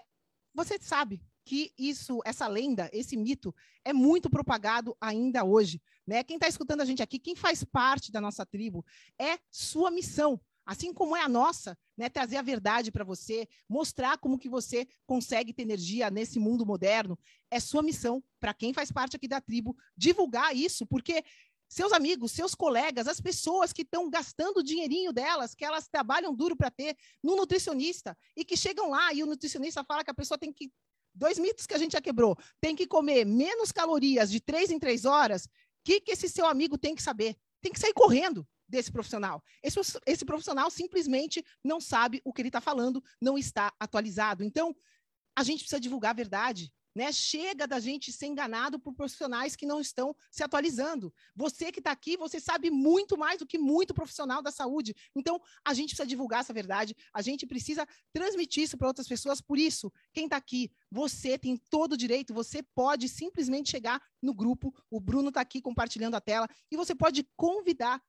Você 0.54 0.78
sabe 0.82 1.22
que 1.46 1.72
isso, 1.78 2.20
essa 2.26 2.48
lenda, 2.48 2.90
esse 2.92 3.16
mito 3.16 3.56
é 3.86 3.94
muito 3.94 4.30
propagado 4.30 4.96
ainda 5.00 5.44
hoje, 5.44 5.82
né? 6.06 6.24
Quem 6.24 6.36
está 6.36 6.48
escutando 6.48 6.82
a 6.82 6.86
gente 6.86 7.02
aqui, 7.02 7.18
quem 7.18 7.36
faz 7.36 7.64
parte 7.64 8.12
da 8.12 8.20
nossa 8.20 8.46
tribo, 8.46 8.86
é 9.20 9.38
sua 9.52 9.92
missão, 9.92 10.40
assim 10.66 10.94
como 10.94 11.16
é 11.16 11.22
a 11.22 11.30
nossa, 11.30 11.78
né? 11.98 12.10
Trazer 12.10 12.38
a 12.38 12.42
verdade 12.42 12.92
para 12.92 13.04
você, 13.04 13.48
mostrar 13.68 14.18
como 14.18 14.38
que 14.38 14.50
você 14.50 14.88
consegue 15.06 15.54
ter 15.54 15.64
energia 15.64 16.10
nesse 16.10 16.40
mundo 16.40 16.66
moderno, 16.66 17.18
é 17.50 17.60
sua 17.60 17.82
missão 17.82 18.24
para 18.40 18.54
quem 18.54 18.74
faz 18.74 18.92
parte 18.92 19.16
aqui 19.16 19.28
da 19.28 19.42
tribo 19.42 19.76
divulgar 19.98 20.56
isso, 20.56 20.86
porque 20.86 21.24
seus 21.70 21.94
amigos, 21.94 22.32
seus 22.32 22.56
colegas, 22.56 23.08
as 23.08 23.22
pessoas 23.22 23.72
que 23.72 23.84
estão 23.84 24.10
gastando 24.10 24.58
o 24.58 24.64
dinheirinho 24.64 25.14
delas, 25.14 25.54
que 25.54 25.64
elas 25.64 25.88
trabalham 25.88 26.34
duro 26.34 26.56
para 26.56 26.72
ter, 26.72 26.98
no 27.24 27.36
nutricionista, 27.36 28.18
e 28.36 28.44
que 28.44 28.58
chegam 28.58 28.90
lá 28.90 29.14
e 29.14 29.22
o 29.22 29.28
nutricionista 29.28 29.84
fala 29.84 30.04
que 30.04 30.10
a 30.10 30.16
pessoa 30.16 30.38
tem 30.38 30.52
que. 30.52 30.72
Dois 31.14 31.38
mitos 31.38 31.66
que 31.66 31.74
a 31.74 31.78
gente 31.78 31.94
já 31.94 32.02
quebrou. 32.02 32.38
Tem 32.62 32.76
que 32.76 32.88
comer 32.88 33.26
menos 33.26 33.72
calorias 33.72 34.32
de 34.32 34.40
três 34.40 34.72
em 34.72 34.80
três 34.80 35.06
horas. 35.06 35.46
O 35.46 35.50
que, 35.84 36.02
que 36.02 36.12
esse 36.12 36.30
seu 36.30 36.46
amigo 36.46 36.78
tem 36.78 36.96
que 36.96 37.02
saber? 37.02 37.36
Tem 37.62 37.72
que 37.72 37.80
sair 37.80 37.94
correndo 37.94 38.48
desse 38.68 38.92
profissional. 38.92 39.44
Esse, 39.62 39.80
esse 40.06 40.24
profissional 40.24 40.70
simplesmente 40.70 41.44
não 41.64 41.82
sabe 41.82 42.22
o 42.24 42.32
que 42.32 42.42
ele 42.42 42.50
está 42.50 42.62
falando, 42.62 43.04
não 43.20 43.38
está 43.38 43.74
atualizado. 43.80 44.44
Então, 44.44 44.76
a 45.36 45.44
gente 45.44 45.60
precisa 45.62 45.80
divulgar 45.80 46.12
a 46.12 46.16
verdade. 46.16 46.72
Né? 46.96 47.12
Chega 47.12 47.68
da 47.68 47.80
gente 47.80 48.12
ser 48.12 48.28
enganado 48.28 48.80
por 48.80 48.94
profissionais 48.94 49.56
que 49.56 49.66
não 49.66 49.80
estão 49.80 50.16
se 50.32 50.44
atualizando. 50.44 51.14
Você 51.36 51.72
que 51.72 51.80
está 51.80 51.92
aqui, 51.92 52.18
você 52.18 52.40
sabe 52.40 52.70
muito 52.72 53.18
mais 53.18 53.40
do 53.40 53.46
que 53.46 53.58
muito 53.58 53.94
profissional 53.94 54.42
da 54.42 54.52
saúde. 54.52 54.96
Então, 55.16 55.40
a 55.64 55.74
gente 55.74 55.90
precisa 55.90 56.08
divulgar 56.08 56.42
essa 56.42 56.54
verdade, 56.54 56.96
a 57.14 57.22
gente 57.22 57.46
precisa 57.46 57.88
transmitir 58.12 58.64
isso 58.64 58.78
para 58.78 58.88
outras 58.88 59.08
pessoas. 59.08 59.42
Por 59.42 59.58
isso, 59.58 59.92
quem 60.14 60.26
está 60.26 60.38
aqui, 60.38 60.72
você 60.92 61.38
tem 61.38 61.58
todo 61.70 61.94
o 61.94 61.98
direito, 61.98 62.34
você 62.34 62.64
pode 62.64 63.08
simplesmente 63.08 63.70
chegar 63.70 64.02
no 64.22 64.34
grupo. 64.34 64.74
O 64.90 65.00
Bruno 65.00 65.30
está 65.30 65.42
aqui 65.42 65.62
compartilhando 65.62 66.16
a 66.16 66.22
tela 66.22 66.48
e 66.72 66.76
você 66.76 66.96
pode 66.96 67.28
convidar 67.36 68.02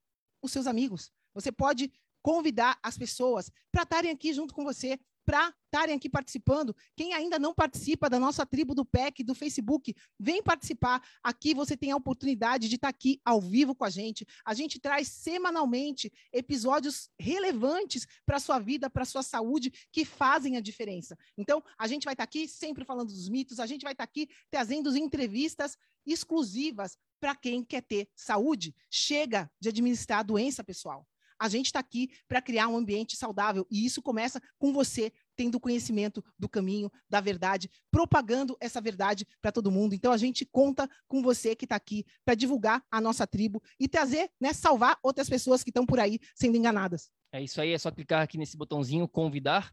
os 0.42 0.52
seus 0.52 0.66
amigos. 0.66 1.12
Você 1.34 1.52
pode 1.52 1.92
convidar 2.22 2.78
as 2.82 2.98
pessoas 2.98 3.50
para 3.70 3.82
estarem 3.82 4.10
aqui 4.10 4.32
junto 4.32 4.54
com 4.54 4.64
você, 4.64 4.98
para 5.24 5.54
estarem 5.66 5.94
aqui 5.94 6.08
participando. 6.08 6.74
Quem 6.96 7.14
ainda 7.14 7.38
não 7.38 7.54
participa 7.54 8.10
da 8.10 8.18
nossa 8.18 8.44
tribo 8.44 8.74
do 8.74 8.84
PEC, 8.84 9.22
do 9.22 9.34
Facebook, 9.34 9.94
vem 10.18 10.42
participar. 10.42 11.00
Aqui 11.22 11.54
você 11.54 11.76
tem 11.76 11.92
a 11.92 11.96
oportunidade 11.96 12.68
de 12.68 12.74
estar 12.74 12.88
aqui 12.88 13.20
ao 13.24 13.40
vivo 13.40 13.74
com 13.74 13.84
a 13.84 13.90
gente. 13.90 14.26
A 14.44 14.54
gente 14.54 14.80
traz 14.80 15.08
semanalmente 15.08 16.12
episódios 16.32 17.08
relevantes 17.18 18.06
para 18.26 18.36
a 18.36 18.40
sua 18.40 18.58
vida, 18.58 18.90
para 18.90 19.02
a 19.02 19.06
sua 19.06 19.22
saúde, 19.22 19.72
que 19.92 20.04
fazem 20.04 20.56
a 20.56 20.60
diferença. 20.60 21.16
Então, 21.38 21.62
a 21.78 21.86
gente 21.86 22.04
vai 22.04 22.14
estar 22.14 22.24
aqui 22.24 22.48
sempre 22.48 22.84
falando 22.84 23.08
dos 23.08 23.28
mitos, 23.28 23.60
a 23.60 23.66
gente 23.66 23.82
vai 23.82 23.92
estar 23.92 24.04
aqui 24.04 24.28
trazendo 24.50 24.96
entrevistas 24.96 25.76
exclusivas 26.04 26.96
para 27.20 27.36
quem 27.36 27.62
quer 27.62 27.82
ter 27.82 28.08
saúde. 28.16 28.74
Chega 28.90 29.50
de 29.60 29.68
administrar 29.68 30.20
a 30.20 30.24
doença 30.24 30.64
pessoal. 30.64 31.06
A 31.40 31.48
gente 31.48 31.66
está 31.66 31.78
aqui 31.78 32.10
para 32.28 32.42
criar 32.42 32.68
um 32.68 32.76
ambiente 32.76 33.16
saudável 33.16 33.66
e 33.70 33.86
isso 33.86 34.02
começa 34.02 34.38
com 34.58 34.74
você 34.74 35.10
tendo 35.34 35.58
conhecimento 35.58 36.22
do 36.38 36.46
caminho, 36.46 36.92
da 37.08 37.18
verdade, 37.18 37.70
propagando 37.90 38.58
essa 38.60 38.78
verdade 38.78 39.26
para 39.40 39.50
todo 39.50 39.70
mundo. 39.70 39.94
Então 39.94 40.12
a 40.12 40.18
gente 40.18 40.44
conta 40.44 40.86
com 41.08 41.22
você 41.22 41.56
que 41.56 41.64
está 41.64 41.76
aqui 41.76 42.04
para 42.26 42.34
divulgar 42.34 42.84
a 42.90 43.00
nossa 43.00 43.26
tribo 43.26 43.62
e 43.78 43.88
trazer, 43.88 44.30
né, 44.38 44.52
salvar 44.52 44.98
outras 45.02 45.30
pessoas 45.30 45.64
que 45.64 45.70
estão 45.70 45.86
por 45.86 45.98
aí 45.98 46.18
sendo 46.34 46.58
enganadas. 46.58 47.10
É 47.32 47.42
isso 47.42 47.58
aí, 47.58 47.72
é 47.72 47.78
só 47.78 47.90
clicar 47.90 48.22
aqui 48.22 48.36
nesse 48.36 48.54
botãozinho 48.54 49.08
convidar, 49.08 49.72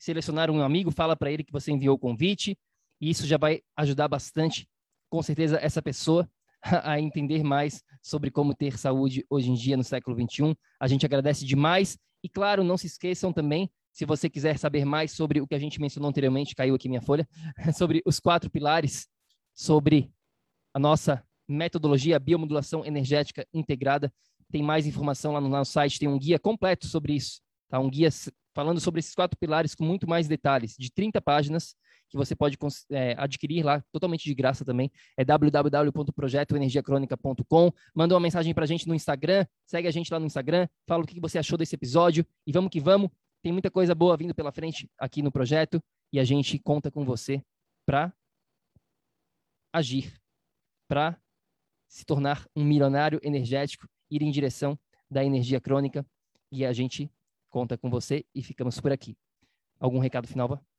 selecionar 0.00 0.50
um 0.50 0.60
amigo, 0.60 0.90
fala 0.90 1.14
para 1.14 1.30
ele 1.30 1.44
que 1.44 1.52
você 1.52 1.70
enviou 1.70 1.94
o 1.94 1.98
convite, 1.98 2.58
e 3.00 3.08
isso 3.08 3.24
já 3.24 3.38
vai 3.38 3.62
ajudar 3.76 4.08
bastante, 4.08 4.68
com 5.08 5.22
certeza, 5.22 5.58
essa 5.62 5.80
pessoa 5.80 6.28
a 6.64 6.98
entender 6.98 7.42
mais 7.42 7.82
sobre 8.02 8.30
como 8.30 8.54
ter 8.54 8.78
saúde 8.78 9.24
hoje 9.28 9.50
em 9.50 9.54
dia 9.54 9.76
no 9.76 9.84
século 9.84 10.16
21. 10.16 10.54
A 10.80 10.88
gente 10.88 11.04
agradece 11.04 11.44
demais 11.44 11.98
e 12.22 12.28
claro, 12.28 12.64
não 12.64 12.78
se 12.78 12.86
esqueçam 12.86 13.32
também, 13.32 13.70
se 13.92 14.06
você 14.06 14.30
quiser 14.30 14.58
saber 14.58 14.84
mais 14.84 15.12
sobre 15.12 15.40
o 15.40 15.46
que 15.46 15.54
a 15.54 15.58
gente 15.58 15.80
mencionou 15.80 16.08
anteriormente, 16.08 16.54
caiu 16.54 16.74
aqui 16.74 16.88
minha 16.88 17.02
folha, 17.02 17.28
sobre 17.76 18.02
os 18.04 18.18
quatro 18.18 18.50
pilares, 18.50 19.06
sobre 19.54 20.10
a 20.72 20.78
nossa 20.78 21.22
metodologia 21.46 22.18
biomodulação 22.18 22.84
energética 22.84 23.46
integrada, 23.52 24.12
tem 24.50 24.62
mais 24.62 24.86
informação 24.86 25.32
lá 25.32 25.40
no 25.40 25.48
nosso 25.48 25.72
site, 25.72 25.98
tem 25.98 26.08
um 26.08 26.18
guia 26.18 26.38
completo 26.38 26.86
sobre 26.86 27.14
isso, 27.14 27.40
tá? 27.68 27.78
Um 27.78 27.90
guia 27.90 28.08
falando 28.54 28.80
sobre 28.80 29.00
esses 29.00 29.14
quatro 29.14 29.38
pilares 29.38 29.74
com 29.74 29.84
muito 29.84 30.08
mais 30.08 30.26
detalhes, 30.26 30.74
de 30.78 30.90
30 30.90 31.20
páginas, 31.20 31.76
que 32.14 32.16
você 32.16 32.34
pode 32.36 32.56
é, 32.90 33.16
adquirir 33.18 33.64
lá 33.64 33.82
totalmente 33.90 34.22
de 34.22 34.32
graça 34.34 34.64
também. 34.64 34.88
É 35.16 35.24
www.projetoenergiacronica.com. 35.24 37.72
Manda 37.92 38.14
uma 38.14 38.20
mensagem 38.20 38.54
para 38.54 38.62
a 38.62 38.66
gente 38.66 38.86
no 38.86 38.94
Instagram, 38.94 39.44
segue 39.66 39.88
a 39.88 39.90
gente 39.90 40.12
lá 40.12 40.20
no 40.20 40.26
Instagram, 40.26 40.68
fala 40.86 41.02
o 41.02 41.06
que 41.06 41.18
você 41.20 41.38
achou 41.38 41.58
desse 41.58 41.74
episódio 41.74 42.24
e 42.46 42.52
vamos 42.52 42.70
que 42.70 42.78
vamos. 42.78 43.10
Tem 43.42 43.50
muita 43.52 43.68
coisa 43.68 43.96
boa 43.96 44.16
vindo 44.16 44.32
pela 44.32 44.52
frente 44.52 44.88
aqui 44.96 45.22
no 45.22 45.32
projeto 45.32 45.82
e 46.12 46.20
a 46.20 46.24
gente 46.24 46.56
conta 46.60 46.88
com 46.88 47.04
você 47.04 47.42
para 47.84 48.14
agir, 49.72 50.14
para 50.88 51.20
se 51.88 52.04
tornar 52.04 52.46
um 52.54 52.62
milionário 52.64 53.18
energético, 53.24 53.88
ir 54.08 54.22
em 54.22 54.30
direção 54.30 54.78
da 55.10 55.24
energia 55.24 55.60
crônica 55.60 56.06
e 56.50 56.64
a 56.64 56.72
gente 56.72 57.10
conta 57.50 57.76
com 57.76 57.90
você 57.90 58.24
e 58.32 58.40
ficamos 58.40 58.80
por 58.80 58.92
aqui. 58.92 59.16
Algum 59.80 59.98
recado 59.98 60.28
final, 60.28 60.46
Vá? 60.48 60.73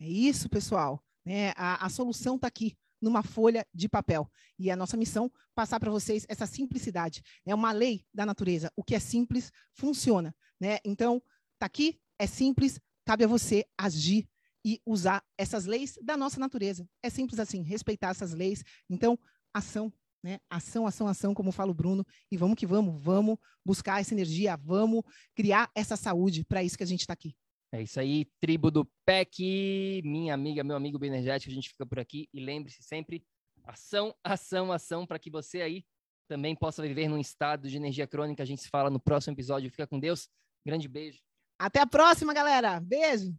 É 0.00 0.08
isso, 0.08 0.48
pessoal. 0.48 1.02
Né? 1.24 1.52
A, 1.56 1.86
a 1.86 1.88
solução 1.88 2.36
está 2.36 2.46
aqui, 2.46 2.76
numa 3.00 3.22
folha 3.22 3.66
de 3.74 3.88
papel. 3.88 4.30
E 4.58 4.70
é 4.70 4.72
a 4.72 4.76
nossa 4.76 4.96
missão 4.96 5.30
passar 5.54 5.80
para 5.80 5.90
vocês 5.90 6.24
essa 6.28 6.46
simplicidade. 6.46 7.22
É 7.44 7.54
uma 7.54 7.72
lei 7.72 8.04
da 8.12 8.24
natureza. 8.24 8.70
O 8.76 8.82
que 8.82 8.94
é 8.94 9.00
simples 9.00 9.50
funciona. 9.72 10.34
Né? 10.60 10.78
Então, 10.84 11.22
está 11.54 11.66
aqui, 11.66 11.98
é 12.18 12.26
simples, 12.26 12.80
cabe 13.04 13.24
a 13.24 13.28
você 13.28 13.64
agir 13.76 14.28
e 14.64 14.80
usar 14.84 15.22
essas 15.38 15.64
leis 15.64 15.98
da 16.02 16.16
nossa 16.16 16.40
natureza. 16.40 16.88
É 17.02 17.08
simples 17.10 17.38
assim, 17.38 17.62
respeitar 17.62 18.10
essas 18.10 18.32
leis. 18.32 18.64
Então, 18.90 19.18
ação, 19.54 19.92
né? 20.22 20.40
Ação, 20.50 20.86
ação, 20.88 21.06
ação, 21.06 21.32
como 21.32 21.52
fala 21.52 21.70
o 21.70 21.74
Bruno. 21.74 22.04
E 22.30 22.36
vamos 22.36 22.56
que 22.56 22.66
vamos, 22.66 23.00
vamos 23.00 23.38
buscar 23.64 24.00
essa 24.00 24.12
energia, 24.12 24.56
vamos 24.56 25.02
criar 25.34 25.70
essa 25.72 25.96
saúde. 25.96 26.44
Para 26.44 26.64
isso 26.64 26.76
que 26.76 26.82
a 26.82 26.86
gente 26.86 27.02
está 27.02 27.12
aqui. 27.12 27.36
É 27.76 27.82
isso 27.82 28.00
aí, 28.00 28.24
tribo 28.40 28.70
do 28.70 28.88
PEC, 29.04 30.00
minha 30.02 30.32
amiga, 30.32 30.64
meu 30.64 30.76
amigo 30.76 30.98
bem 30.98 31.10
energético, 31.10 31.50
a 31.50 31.54
gente 31.54 31.68
fica 31.68 31.84
por 31.84 31.98
aqui 31.98 32.26
e 32.32 32.40
lembre-se 32.40 32.82
sempre, 32.82 33.22
ação, 33.64 34.14
ação, 34.24 34.72
ação, 34.72 35.06
para 35.06 35.18
que 35.18 35.28
você 35.30 35.60
aí 35.60 35.84
também 36.26 36.56
possa 36.56 36.80
viver 36.80 37.06
num 37.06 37.18
estado 37.18 37.68
de 37.68 37.76
energia 37.76 38.06
crônica. 38.06 38.42
A 38.42 38.46
gente 38.46 38.62
se 38.62 38.70
fala 38.70 38.88
no 38.88 38.98
próximo 38.98 39.34
episódio. 39.34 39.70
Fica 39.70 39.86
com 39.86 40.00
Deus. 40.00 40.26
Grande 40.66 40.88
beijo. 40.88 41.20
Até 41.58 41.80
a 41.80 41.86
próxima, 41.86 42.32
galera. 42.32 42.80
Beijo. 42.80 43.34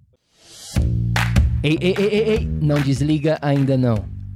Ei, 1.63 1.76
ei, 1.82 1.95
ei, 1.97 2.06
ei, 2.06 2.30
ei. 2.30 2.45
não 2.45 2.80
desliga 2.80 3.39
ainda 3.41 3.76
não. 3.76 4.16